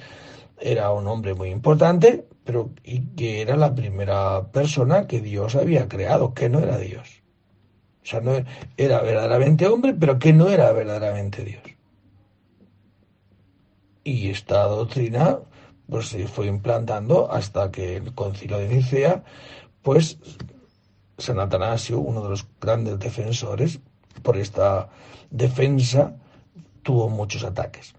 era 0.59 0.91
un 0.93 1.07
hombre 1.07 1.35
muy 1.35 1.51
importante, 1.51 2.27
pero 2.45 2.71
y 2.83 3.01
que 3.15 3.41
era 3.41 3.57
la 3.57 3.75
primera 3.75 4.51
persona 4.51 5.07
que 5.07 5.21
Dios 5.21 5.55
había 5.55 5.89
creado, 5.89 6.35
que 6.35 6.49
no 6.49 6.59
era 6.59 6.79
Dios. 6.79 7.23
O 8.03 8.07
sea, 8.07 8.21
no 8.21 8.33
era 8.77 9.03
verdaderamente 9.03 9.67
hombre, 9.67 9.95
pero 9.95 10.19
que 10.19 10.33
no 10.33 10.49
era 10.49 10.73
verdaderamente 10.73 11.45
Dios. 11.45 11.63
Y 14.03 14.31
esta 14.31 14.65
doctrina 14.65 15.39
pues 15.91 16.09
se 16.09 16.27
fue 16.27 16.47
implantando 16.47 17.31
hasta 17.31 17.71
que 17.71 17.97
el 17.97 18.15
concilio 18.15 18.59
de 18.59 18.69
Nicea, 18.69 19.25
pues 19.83 20.19
San 21.19 21.39
Atanasio, 21.39 21.99
uno 21.99 22.23
de 22.23 22.31
los 22.31 22.47
grandes 22.61 22.99
defensores, 22.99 23.81
por 24.23 24.37
esta 24.37 24.89
defensa 25.31 26.17
tuvo 26.83 27.09
muchos 27.09 27.45
ataques. 27.45 27.95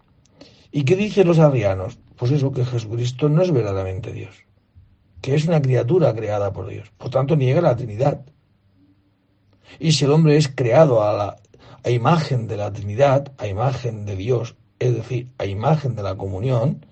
¿Y 0.71 0.83
qué 0.85 0.95
dicen 0.95 1.27
los 1.27 1.39
arrianos? 1.39 1.99
Pues 2.15 2.31
eso, 2.31 2.51
que 2.51 2.65
Jesucristo 2.65 3.29
no 3.29 3.41
es 3.41 3.51
verdaderamente 3.51 4.11
Dios, 4.11 4.35
que 5.21 5.35
es 5.35 5.45
una 5.45 5.61
criatura 5.61 6.13
creada 6.13 6.53
por 6.53 6.67
Dios, 6.67 6.91
por 6.97 7.09
tanto 7.09 7.35
niega 7.35 7.61
la 7.61 7.75
Trinidad. 7.75 8.21
Y 9.79 9.91
si 9.91 10.05
el 10.05 10.11
hombre 10.11 10.37
es 10.37 10.47
creado 10.47 11.03
a 11.03 11.13
la 11.13 11.37
a 11.83 11.89
imagen 11.89 12.47
de 12.47 12.57
la 12.57 12.71
Trinidad, 12.71 13.31
a 13.37 13.47
imagen 13.47 14.05
de 14.05 14.15
Dios, 14.15 14.55
es 14.79 14.93
decir, 14.93 15.29
a 15.37 15.45
imagen 15.45 15.95
de 15.95 16.03
la 16.03 16.15
comunión, 16.15 16.85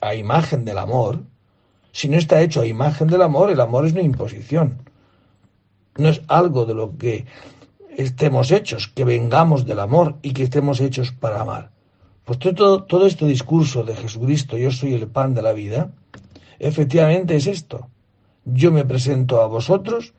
a 0.00 0.14
imagen 0.14 0.64
del 0.64 0.78
amor, 0.78 1.22
si 1.92 2.08
no 2.08 2.16
está 2.18 2.42
hecho 2.42 2.60
a 2.60 2.66
imagen 2.66 3.08
del 3.08 3.22
amor, 3.22 3.50
el 3.50 3.60
amor 3.60 3.86
es 3.86 3.92
una 3.92 4.02
imposición. 4.02 4.78
No 5.96 6.08
es 6.08 6.20
algo 6.28 6.66
de 6.66 6.74
lo 6.74 6.96
que 6.98 7.24
estemos 7.96 8.50
hechos, 8.50 8.88
que 8.88 9.04
vengamos 9.04 9.64
del 9.64 9.80
amor 9.80 10.16
y 10.22 10.32
que 10.32 10.42
estemos 10.42 10.80
hechos 10.80 11.12
para 11.12 11.40
amar. 11.40 11.70
Pues 12.24 12.38
todo, 12.38 12.84
todo 12.84 13.06
este 13.06 13.26
discurso 13.26 13.82
de 13.82 13.96
Jesucristo, 13.96 14.58
yo 14.58 14.70
soy 14.70 14.94
el 14.94 15.06
pan 15.06 15.32
de 15.32 15.42
la 15.42 15.52
vida, 15.52 15.90
efectivamente 16.58 17.36
es 17.36 17.46
esto. 17.46 17.88
Yo 18.44 18.70
me 18.70 18.84
presento 18.84 19.40
a 19.40 19.46
vosotros 19.46 20.12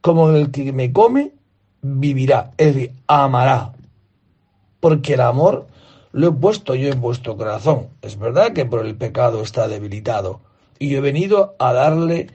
como 0.00 0.30
el 0.30 0.50
que 0.50 0.72
me 0.72 0.92
come 0.92 1.32
vivirá, 1.82 2.52
es 2.56 2.74
decir, 2.74 2.92
amará. 3.06 3.72
Porque 4.80 5.14
el 5.14 5.20
amor 5.20 5.66
lo 6.12 6.28
he 6.28 6.32
puesto 6.32 6.74
yo 6.74 6.88
en 6.88 7.00
vuestro 7.00 7.36
corazón. 7.36 7.88
Es 8.02 8.18
verdad 8.18 8.52
que 8.52 8.64
por 8.64 8.84
el 8.84 8.96
pecado 8.96 9.42
está 9.42 9.68
debilitado. 9.68 10.40
Y 10.78 10.88
yo 10.88 10.98
he 10.98 11.02
venido 11.02 11.56
a 11.58 11.72
darle 11.72 12.28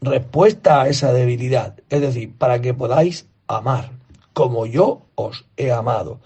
respuesta 0.00 0.82
a 0.82 0.88
esa 0.88 1.12
debilidad. 1.12 1.74
Es 1.90 2.00
decir, 2.00 2.34
para 2.36 2.60
que 2.60 2.74
podáis 2.74 3.26
amar 3.46 3.92
como 4.32 4.66
yo 4.66 5.02
os 5.14 5.46
he 5.56 5.70
amado. 5.72 6.20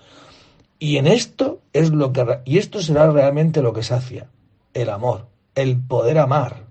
Y 0.79 0.99
en 0.99 1.07
esto 1.07 1.61
es 1.73 1.91
lo 1.91 2.13
que 2.13 2.41
y 2.45 2.59
esto 2.59 2.81
será 2.81 3.11
realmente 3.11 3.63
lo 3.63 3.73
que 3.73 3.83
sacia 3.83 4.29
el 4.75 4.91
amor, 4.91 5.29
el 5.55 5.81
poder 5.81 6.19
amar. 6.19 6.67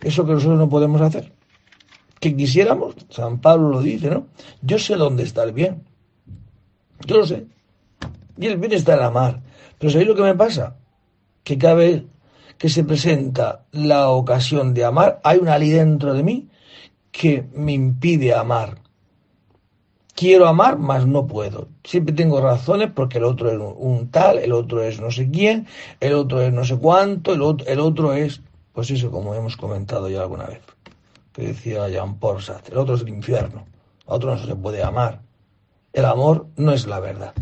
Eso 0.00 0.26
que 0.26 0.32
nosotros 0.32 0.58
no 0.58 0.68
podemos 0.68 1.00
hacer. 1.00 1.32
Que 2.20 2.36
quisiéramos, 2.36 2.94
San 3.10 3.40
Pablo 3.40 3.70
lo 3.70 3.82
dice, 3.82 4.10
¿no? 4.10 4.26
Yo 4.62 4.78
sé 4.78 4.96
dónde 4.96 5.24
está 5.24 5.42
el 5.42 5.52
bien. 5.52 5.84
Yo 7.06 7.18
lo 7.18 7.26
sé. 7.26 7.46
Y 8.36 8.46
el 8.46 8.58
bien 8.58 8.72
está 8.72 8.94
en 8.94 9.02
amar. 9.02 9.42
Pero 9.78 9.90
¿sabéis 9.90 10.08
lo 10.08 10.14
que 10.14 10.22
me 10.22 10.34
pasa? 10.34 10.76
Que 11.44 11.58
cada 11.58 11.74
vez 11.74 12.04
que 12.58 12.68
se 12.68 12.84
presenta 12.84 13.64
la 13.72 14.10
ocasión 14.10 14.74
de 14.74 14.84
amar, 14.84 15.20
hay 15.22 15.38
una 15.38 15.58
ley 15.58 15.70
dentro 15.70 16.14
de 16.14 16.22
mí 16.22 16.48
que 17.10 17.46
me 17.54 17.72
impide 17.72 18.34
amar. 18.34 18.78
Quiero 20.14 20.46
amar, 20.46 20.78
mas 20.78 21.06
no 21.06 21.26
puedo. 21.26 21.68
Siempre 21.84 22.14
tengo 22.14 22.40
razones 22.40 22.90
porque 22.94 23.18
el 23.18 23.24
otro 23.24 23.50
es 23.50 23.58
un 23.58 24.10
tal, 24.10 24.38
el 24.38 24.52
otro 24.52 24.82
es 24.82 24.98
no 25.00 25.10
sé 25.10 25.30
quién, 25.30 25.66
el 26.00 26.14
otro 26.14 26.40
es 26.40 26.52
no 26.52 26.64
sé 26.64 26.78
cuánto, 26.78 27.34
el 27.34 27.42
otro, 27.42 27.66
el 27.66 27.80
otro 27.80 28.14
es, 28.14 28.40
pues 28.72 28.90
eso 28.90 29.10
como 29.10 29.34
hemos 29.34 29.58
comentado 29.58 30.08
ya 30.08 30.22
alguna 30.22 30.46
vez, 30.46 30.60
que 31.34 31.48
decía 31.48 31.88
Jean 31.90 32.18
Paul 32.18 32.42
el 32.70 32.78
otro 32.78 32.94
es 32.94 33.02
el 33.02 33.10
infierno, 33.10 33.66
a 34.06 34.14
otro 34.14 34.34
no 34.34 34.42
se 34.42 34.56
puede 34.56 34.82
amar. 34.82 35.20
El 35.92 36.06
amor 36.06 36.46
no 36.56 36.72
es 36.72 36.86
la 36.86 37.00
verdad. 37.00 37.34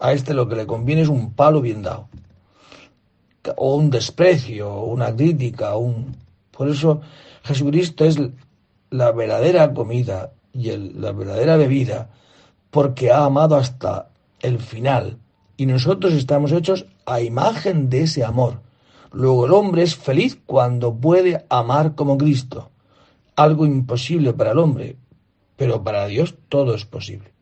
A 0.00 0.12
este 0.12 0.34
lo 0.34 0.48
que 0.48 0.56
le 0.56 0.66
conviene 0.66 1.02
es 1.02 1.08
un 1.08 1.32
palo 1.32 1.60
bien 1.60 1.82
dado. 1.82 2.08
O 3.56 3.76
un 3.76 3.90
desprecio, 3.90 4.72
o 4.72 4.84
una 4.86 5.14
crítica, 5.14 5.76
un... 5.76 6.16
Por 6.50 6.68
eso 6.68 7.00
Jesucristo 7.42 8.04
es 8.04 8.18
la 8.90 9.12
verdadera 9.12 9.72
comida 9.72 10.32
y 10.52 10.70
la 10.76 11.12
verdadera 11.12 11.56
bebida, 11.56 12.10
porque 12.70 13.10
ha 13.10 13.24
amado 13.24 13.56
hasta 13.56 14.10
el 14.40 14.58
final. 14.58 15.18
Y 15.56 15.66
nosotros 15.66 16.12
estamos 16.12 16.52
hechos 16.52 16.86
a 17.06 17.20
imagen 17.20 17.88
de 17.90 18.02
ese 18.02 18.24
amor. 18.24 18.60
Luego 19.12 19.46
el 19.46 19.52
hombre 19.52 19.82
es 19.82 19.96
feliz 19.96 20.38
cuando 20.46 20.94
puede 20.94 21.44
amar 21.48 21.94
como 21.94 22.18
Cristo. 22.18 22.70
Algo 23.36 23.66
imposible 23.66 24.32
para 24.32 24.52
el 24.52 24.58
hombre, 24.58 24.96
pero 25.56 25.82
para 25.82 26.06
Dios 26.06 26.34
todo 26.48 26.74
es 26.74 26.84
posible. 26.84 27.32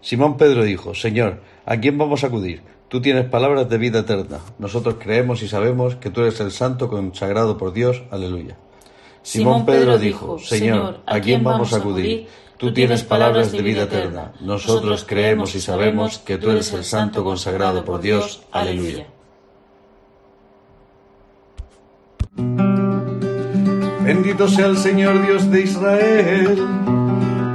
Simón 0.00 0.36
Pedro 0.36 0.64
dijo, 0.64 0.94
Señor, 0.94 1.40
¿a 1.66 1.76
quién 1.78 1.98
vamos 1.98 2.24
a 2.24 2.28
acudir? 2.28 2.62
Tú 2.88 3.02
tienes 3.02 3.26
palabras 3.26 3.68
de 3.68 3.78
vida 3.78 4.00
eterna. 4.00 4.38
Nosotros 4.58 4.96
creemos 4.98 5.42
y 5.42 5.48
sabemos 5.48 5.96
que 5.96 6.10
tú 6.10 6.22
eres 6.22 6.40
el 6.40 6.50
santo 6.50 6.88
consagrado 6.88 7.58
por 7.58 7.72
Dios. 7.72 8.02
Aleluya. 8.10 8.56
Simón 9.22 9.66
Pedro 9.66 9.98
dijo, 9.98 10.38
Señor, 10.38 11.00
¿a 11.04 11.20
quién 11.20 11.44
vamos 11.44 11.74
a 11.74 11.78
acudir? 11.78 12.28
Tú 12.56 12.72
tienes 12.72 13.04
palabras 13.04 13.52
de 13.52 13.62
vida 13.62 13.82
eterna. 13.82 14.32
Nosotros 14.40 15.04
creemos 15.06 15.54
y 15.54 15.60
sabemos 15.60 16.18
que 16.18 16.38
tú 16.38 16.50
eres 16.50 16.72
el 16.72 16.84
santo 16.84 17.22
consagrado 17.22 17.84
por 17.84 18.00
Dios. 18.00 18.42
Aleluya. 18.50 19.06
Bendito 24.02 24.48
sea 24.48 24.66
el 24.66 24.78
Señor 24.78 25.26
Dios 25.26 25.50
de 25.50 25.60
Israel 25.60 27.07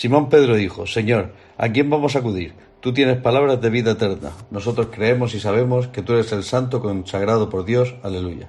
Simón 0.00 0.30
Pedro 0.30 0.54
dijo, 0.56 0.86
Señor, 0.86 1.34
¿a 1.58 1.68
quién 1.68 1.90
vamos 1.90 2.16
a 2.16 2.20
acudir? 2.20 2.54
Tú 2.80 2.94
tienes 2.94 3.18
palabras 3.18 3.60
de 3.60 3.68
vida 3.68 3.90
eterna. 3.90 4.30
Nosotros 4.50 4.88
creemos 4.90 5.34
y 5.34 5.40
sabemos 5.40 5.88
que 5.88 6.00
tú 6.00 6.14
eres 6.14 6.32
el 6.32 6.42
santo 6.42 6.80
consagrado 6.80 7.50
por 7.50 7.66
Dios. 7.66 7.96
Aleluya. 8.02 8.48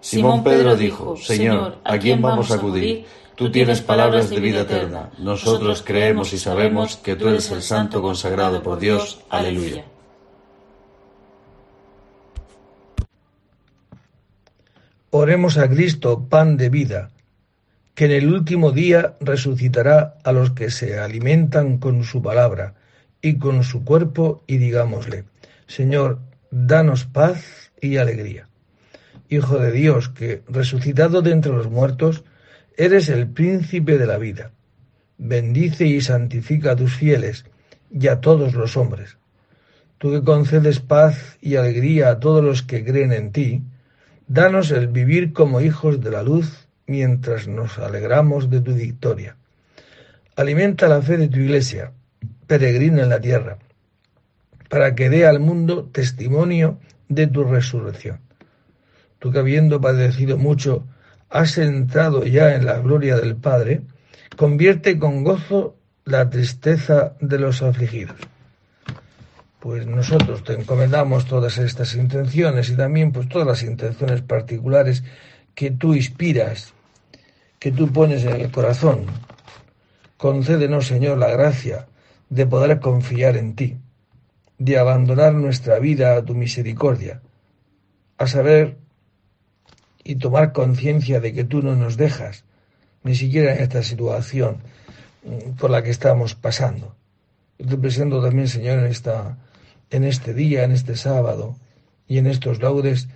Simón 0.00 0.44
Pedro 0.44 0.76
dijo, 0.76 1.16
Señor, 1.16 1.78
¿a 1.82 1.98
quién 1.98 2.22
vamos 2.22 2.52
a 2.52 2.54
acudir? 2.54 3.04
Tú 3.34 3.50
tienes 3.50 3.80
palabras 3.80 4.30
de 4.30 4.38
vida 4.38 4.60
eterna. 4.60 5.10
Nosotros 5.18 5.82
creemos 5.84 6.32
y 6.32 6.38
sabemos 6.38 6.94
que 6.98 7.16
tú 7.16 7.26
eres 7.26 7.50
el 7.50 7.62
santo 7.62 8.00
consagrado 8.00 8.62
por 8.62 8.78
Dios. 8.78 9.18
Aleluya. 9.28 9.84
Oremos 15.10 15.58
a 15.58 15.68
Cristo, 15.68 16.28
pan 16.28 16.56
de 16.56 16.68
vida 16.68 17.10
que 17.96 18.04
en 18.04 18.12
el 18.12 18.30
último 18.30 18.72
día 18.72 19.14
resucitará 19.20 20.18
a 20.22 20.30
los 20.30 20.50
que 20.50 20.70
se 20.70 20.98
alimentan 20.98 21.78
con 21.78 22.04
su 22.04 22.20
palabra 22.20 22.74
y 23.22 23.38
con 23.38 23.64
su 23.64 23.84
cuerpo, 23.84 24.44
y 24.46 24.58
digámosle, 24.58 25.24
Señor, 25.66 26.20
danos 26.50 27.06
paz 27.06 27.72
y 27.80 27.96
alegría. 27.96 28.48
Hijo 29.30 29.58
de 29.58 29.72
Dios, 29.72 30.10
que, 30.10 30.42
resucitado 30.46 31.22
de 31.22 31.32
entre 31.32 31.52
los 31.52 31.70
muertos, 31.70 32.22
eres 32.76 33.08
el 33.08 33.28
príncipe 33.28 33.96
de 33.96 34.06
la 34.06 34.18
vida. 34.18 34.50
Bendice 35.16 35.86
y 35.86 36.02
santifica 36.02 36.72
a 36.72 36.76
tus 36.76 36.94
fieles 36.94 37.46
y 37.90 38.08
a 38.08 38.20
todos 38.20 38.52
los 38.52 38.76
hombres. 38.76 39.16
Tú 39.96 40.10
que 40.10 40.22
concedes 40.22 40.80
paz 40.80 41.38
y 41.40 41.56
alegría 41.56 42.10
a 42.10 42.20
todos 42.20 42.44
los 42.44 42.62
que 42.62 42.84
creen 42.84 43.14
en 43.14 43.32
ti, 43.32 43.62
danos 44.28 44.70
el 44.70 44.88
vivir 44.88 45.32
como 45.32 45.62
hijos 45.62 46.02
de 46.02 46.10
la 46.10 46.22
luz 46.22 46.65
mientras 46.86 47.48
nos 47.48 47.78
alegramos 47.78 48.50
de 48.50 48.60
tu 48.60 48.74
victoria. 48.74 49.36
Alimenta 50.36 50.88
la 50.88 51.02
fe 51.02 51.16
de 51.16 51.28
tu 51.28 51.38
iglesia, 51.38 51.92
peregrina 52.46 53.02
en 53.02 53.08
la 53.08 53.20
tierra, 53.20 53.58
para 54.68 54.94
que 54.94 55.08
dé 55.10 55.26
al 55.26 55.40
mundo 55.40 55.88
testimonio 55.92 56.78
de 57.08 57.26
tu 57.26 57.44
resurrección. 57.44 58.20
Tú 59.18 59.32
que 59.32 59.38
habiendo 59.38 59.80
padecido 59.80 60.36
mucho, 60.36 60.86
has 61.28 61.58
entrado 61.58 62.24
ya 62.24 62.54
en 62.54 62.66
la 62.66 62.78
gloria 62.78 63.16
del 63.16 63.36
Padre, 63.36 63.82
convierte 64.36 64.98
con 64.98 65.24
gozo 65.24 65.76
la 66.04 66.30
tristeza 66.30 67.14
de 67.20 67.38
los 67.38 67.62
afligidos. 67.62 68.16
Pues 69.58 69.86
nosotros 69.86 70.44
te 70.44 70.52
encomendamos 70.52 71.26
todas 71.26 71.58
estas 71.58 71.96
intenciones 71.96 72.70
y 72.70 72.76
también 72.76 73.10
pues 73.10 73.28
todas 73.28 73.46
las 73.46 73.62
intenciones 73.62 74.22
particulares 74.22 75.02
que 75.54 75.72
tú 75.72 75.94
inspiras, 75.94 76.74
que 77.58 77.72
tú 77.72 77.92
pones 77.92 78.24
en 78.24 78.40
el 78.40 78.50
corazón. 78.50 79.06
Concédenos, 80.16 80.86
Señor, 80.86 81.18
la 81.18 81.28
gracia 81.28 81.86
de 82.28 82.46
poder 82.46 82.80
confiar 82.80 83.36
en 83.36 83.54
ti, 83.54 83.76
de 84.58 84.78
abandonar 84.78 85.34
nuestra 85.34 85.78
vida 85.78 86.16
a 86.16 86.24
tu 86.24 86.34
misericordia, 86.34 87.20
a 88.18 88.26
saber 88.26 88.78
y 90.02 90.16
tomar 90.16 90.52
conciencia 90.52 91.20
de 91.20 91.32
que 91.32 91.44
tú 91.44 91.62
no 91.62 91.74
nos 91.76 91.96
dejas, 91.96 92.44
ni 93.02 93.14
siquiera 93.14 93.54
en 93.54 93.62
esta 93.62 93.82
situación 93.82 94.58
mm, 95.24 95.56
por 95.56 95.70
la 95.70 95.82
que 95.82 95.90
estamos 95.90 96.34
pasando. 96.34 96.94
Te 97.56 97.76
presento 97.76 98.22
también, 98.22 98.48
Señor, 98.48 98.80
en, 98.80 98.86
esta, 98.86 99.38
en 99.90 100.04
este 100.04 100.34
día, 100.34 100.64
en 100.64 100.72
este 100.72 100.96
sábado 100.96 101.56
y 102.06 102.18
en 102.18 102.26
estos 102.26 102.60
laudes, 102.60 103.08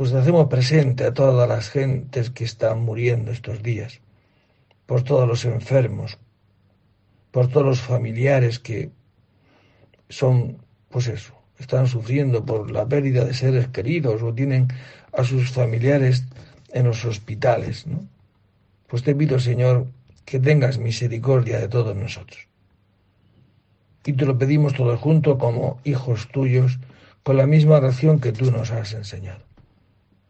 pues 0.00 0.14
hacemos 0.14 0.46
presente 0.46 1.04
a 1.04 1.12
todas 1.12 1.46
las 1.46 1.68
gentes 1.68 2.30
que 2.30 2.44
están 2.44 2.80
muriendo 2.80 3.32
estos 3.32 3.62
días, 3.62 4.00
por 4.86 5.02
todos 5.02 5.28
los 5.28 5.44
enfermos, 5.44 6.16
por 7.30 7.48
todos 7.48 7.66
los 7.66 7.80
familiares 7.82 8.58
que 8.58 8.92
son, 10.08 10.56
pues 10.88 11.06
eso, 11.06 11.34
están 11.58 11.86
sufriendo 11.86 12.46
por 12.46 12.70
la 12.70 12.88
pérdida 12.88 13.26
de 13.26 13.34
seres 13.34 13.68
queridos 13.68 14.22
o 14.22 14.32
tienen 14.32 14.68
a 15.12 15.22
sus 15.22 15.50
familiares 15.50 16.24
en 16.72 16.86
los 16.86 17.04
hospitales, 17.04 17.86
¿no? 17.86 18.00
Pues 18.86 19.02
te 19.02 19.14
pido, 19.14 19.38
Señor, 19.38 19.86
que 20.24 20.40
tengas 20.40 20.78
misericordia 20.78 21.58
de 21.58 21.68
todos 21.68 21.94
nosotros. 21.94 22.48
Y 24.06 24.14
te 24.14 24.24
lo 24.24 24.38
pedimos 24.38 24.72
todos 24.72 24.98
juntos 24.98 25.36
como 25.38 25.78
hijos 25.84 26.28
tuyos, 26.28 26.78
con 27.22 27.36
la 27.36 27.46
misma 27.46 27.76
oración 27.76 28.18
que 28.18 28.32
tú 28.32 28.50
nos 28.50 28.70
has 28.70 28.94
enseñado. 28.94 29.49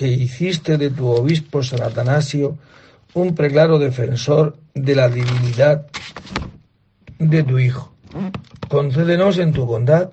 que 0.00 0.08
hiciste 0.08 0.78
de 0.78 0.88
tu 0.88 1.08
obispo 1.08 1.62
San 1.62 1.82
Atanasio 1.82 2.56
un 3.12 3.34
preclaro 3.34 3.78
defensor 3.78 4.56
de 4.72 4.94
la 4.94 5.10
divinidad 5.10 5.88
de 7.18 7.42
tu 7.42 7.58
Hijo. 7.58 7.92
Concédenos 8.70 9.36
en 9.36 9.52
tu 9.52 9.66
bondad 9.66 10.12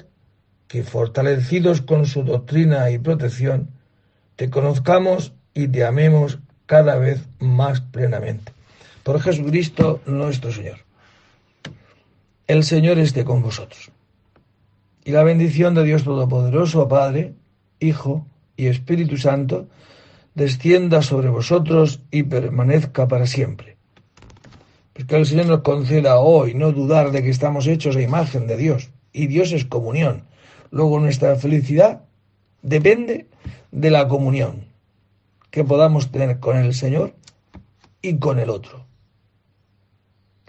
que, 0.67 0.83
fortalecidos 0.83 1.79
con 1.79 2.05
su 2.05 2.23
doctrina 2.23 2.91
y 2.91 2.99
protección, 2.99 3.69
te 4.35 4.49
conozcamos 4.49 5.31
y 5.53 5.69
te 5.69 5.85
amemos 5.85 6.39
cada 6.65 6.97
vez 6.97 7.23
más 7.39 7.79
plenamente. 7.79 8.51
Por 9.03 9.21
Jesucristo 9.21 10.01
nuestro 10.05 10.51
Señor. 10.51 10.79
El 12.45 12.65
Señor 12.65 12.99
esté 12.99 13.23
con 13.23 13.41
vosotros. 13.41 13.89
Y 15.05 15.11
la 15.11 15.23
bendición 15.23 15.75
de 15.75 15.85
Dios 15.85 16.03
Todopoderoso, 16.03 16.89
Padre, 16.89 17.35
Hijo 17.79 18.25
y 18.57 18.67
Espíritu 18.67 19.15
Santo, 19.17 19.69
descienda 20.35 21.01
sobre 21.01 21.29
vosotros 21.29 22.01
y 22.11 22.23
permanezca 22.23 23.07
para 23.07 23.25
siempre. 23.25 23.77
Pues 24.93 25.05
que 25.05 25.15
el 25.15 25.25
Señor 25.25 25.45
nos 25.45 25.61
conceda 25.61 26.19
hoy 26.19 26.53
no 26.55 26.71
dudar 26.71 27.11
de 27.11 27.23
que 27.23 27.29
estamos 27.29 27.67
hechos 27.67 27.95
a 27.95 28.01
imagen 28.01 28.47
de 28.47 28.57
Dios, 28.57 28.89
y 29.13 29.27
Dios 29.27 29.51
es 29.51 29.65
comunión. 29.65 30.23
Luego 30.71 30.99
nuestra 30.99 31.35
felicidad 31.37 32.01
depende 32.61 33.27
de 33.71 33.91
la 33.91 34.07
comunión 34.07 34.65
que 35.51 35.63
podamos 35.63 36.11
tener 36.11 36.39
con 36.39 36.57
el 36.57 36.73
Señor 36.73 37.15
y 38.01 38.17
con 38.17 38.39
el 38.39 38.49
otro. 38.49 38.85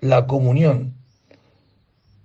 La 0.01 0.27
comunión 0.27 0.94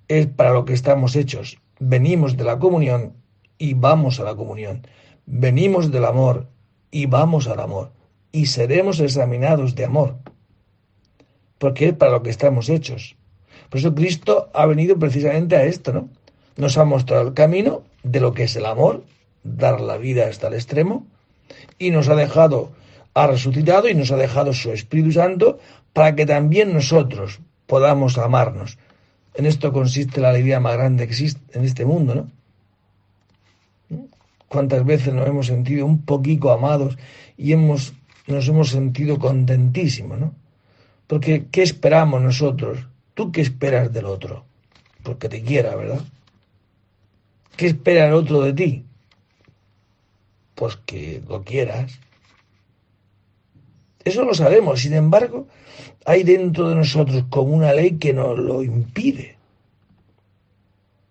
es 0.08 0.28
para 0.28 0.52
lo 0.52 0.66
que 0.66 0.74
estamos 0.74 1.16
hechos. 1.16 1.60
Venimos 1.80 2.38
de 2.38 2.44
la 2.44 2.60
comunión 2.60 3.14
y 3.58 3.74
vamos 3.74 4.20
a 4.20 4.24
la 4.24 4.36
comunión. 4.36 4.86
Venimos 5.26 5.92
del 5.92 6.06
amor 6.06 6.48
y 6.92 7.06
vamos 7.06 7.48
al 7.48 7.60
amor. 7.60 7.92
Y 8.32 8.48
seremos 8.48 9.00
examinados 9.00 9.76
de 9.76 9.86
amor. 9.86 10.18
Porque 11.58 11.90
es 11.90 11.94
para 11.94 12.12
lo 12.12 12.24
que 12.24 12.30
estamos 12.30 12.70
hechos. 12.70 13.16
Por 13.70 13.80
eso 13.80 13.96
Cristo 13.96 14.50
ha 14.54 14.66
venido 14.66 15.00
precisamente 15.00 15.56
a 15.56 15.64
esto, 15.64 15.94
¿no? 15.94 16.10
Nos 16.58 16.78
ha 16.78 16.86
mostrado 16.86 17.28
el 17.28 17.34
camino 17.34 17.84
de 18.04 18.20
lo 18.20 18.34
que 18.34 18.44
es 18.44 18.56
el 18.56 18.66
amor, 18.66 19.04
dar 19.44 19.82
la 19.82 19.98
vida 19.98 20.28
hasta 20.28 20.48
el 20.48 20.54
extremo, 20.54 21.08
y 21.80 21.92
nos 21.92 22.10
ha 22.10 22.16
dejado, 22.16 22.72
ha 23.14 23.28
resucitado 23.28 23.90
y 23.90 23.96
nos 23.96 24.12
ha 24.12 24.18
dejado 24.18 24.54
su 24.54 24.72
Espíritu 24.72 25.14
Santo 25.14 25.60
para 25.94 26.16
que 26.16 26.26
también 26.26 26.74
nosotros 26.74 27.40
podamos 27.66 28.18
amarnos. 28.18 28.78
En 29.36 29.46
esto 29.46 29.74
consiste 29.74 30.22
la 30.22 30.30
alegría 30.30 30.60
más 30.60 30.76
grande 30.76 31.06
que 31.06 31.14
existe 31.14 31.58
en 31.58 31.66
este 31.66 31.86
mundo, 31.86 32.14
¿no? 32.14 32.32
¿Cuántas 34.54 34.86
veces 34.86 35.12
nos 35.16 35.28
hemos 35.28 35.48
sentido 35.48 35.84
un 35.84 36.06
poquito 36.06 36.52
amados 36.52 36.96
y 37.38 37.54
hemos, 37.54 37.96
nos 38.28 38.48
hemos 38.48 38.70
sentido 38.70 39.18
contentísimos, 39.18 40.20
¿no? 40.20 40.36
Porque 41.08 41.48
¿qué 41.50 41.64
esperamos 41.64 42.22
nosotros? 42.22 42.86
¿Tú 43.16 43.32
qué 43.32 43.42
esperas 43.42 43.92
del 43.92 44.06
otro? 44.06 44.46
Porque 45.02 45.28
te 45.28 45.42
quiera, 45.42 45.76
¿verdad? 45.76 46.02
¿Qué 47.58 47.66
espera 47.66 48.06
el 48.10 48.14
otro 48.14 48.42
de 48.42 48.54
ti? 48.54 48.86
Pues 50.54 50.76
que 50.86 51.24
lo 51.28 51.44
quieras. 51.44 52.00
Eso 54.06 54.24
lo 54.24 54.36
sabemos, 54.36 54.82
sin 54.82 54.94
embargo, 54.94 55.48
hay 56.06 56.22
dentro 56.22 56.70
de 56.70 56.76
nosotros 56.76 57.26
como 57.32 57.56
una 57.56 57.74
ley 57.74 57.98
que 57.98 58.14
nos 58.14 58.38
lo 58.38 58.62
impide. 58.62 59.36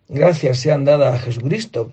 Gracias 0.09 0.61
sean 0.61 0.85
dadas 0.85 1.17
a 1.17 1.19
Jesucristo, 1.19 1.91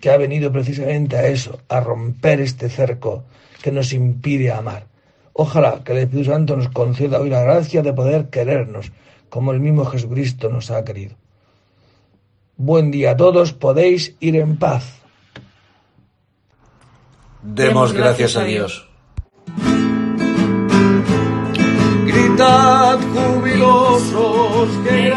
que 0.00 0.10
ha 0.10 0.16
venido 0.16 0.52
precisamente 0.52 1.16
a 1.16 1.26
eso, 1.26 1.58
a 1.68 1.80
romper 1.80 2.40
este 2.40 2.68
cerco 2.68 3.24
que 3.62 3.72
nos 3.72 3.92
impide 3.92 4.52
amar. 4.52 4.86
Ojalá 5.32 5.82
que 5.84 5.92
el 5.92 5.98
Espíritu 5.98 6.30
Santo 6.30 6.56
nos 6.56 6.68
conceda 6.68 7.20
hoy 7.20 7.30
la 7.30 7.42
gracia 7.42 7.82
de 7.82 7.92
poder 7.92 8.28
querernos 8.28 8.92
como 9.28 9.52
el 9.52 9.60
mismo 9.60 9.84
Jesucristo 9.86 10.50
nos 10.50 10.70
ha 10.70 10.84
querido. 10.84 11.16
Buen 12.56 12.90
día 12.90 13.12
a 13.12 13.16
todos, 13.16 13.52
podéis 13.52 14.14
ir 14.20 14.36
en 14.36 14.58
paz. 14.58 15.00
Demos 17.42 17.92
gracias 17.92 18.36
a 18.36 18.44
Dios. 18.44 18.86
Gritad 22.06 22.98
jubilosos 23.00 24.68
que 24.86 25.08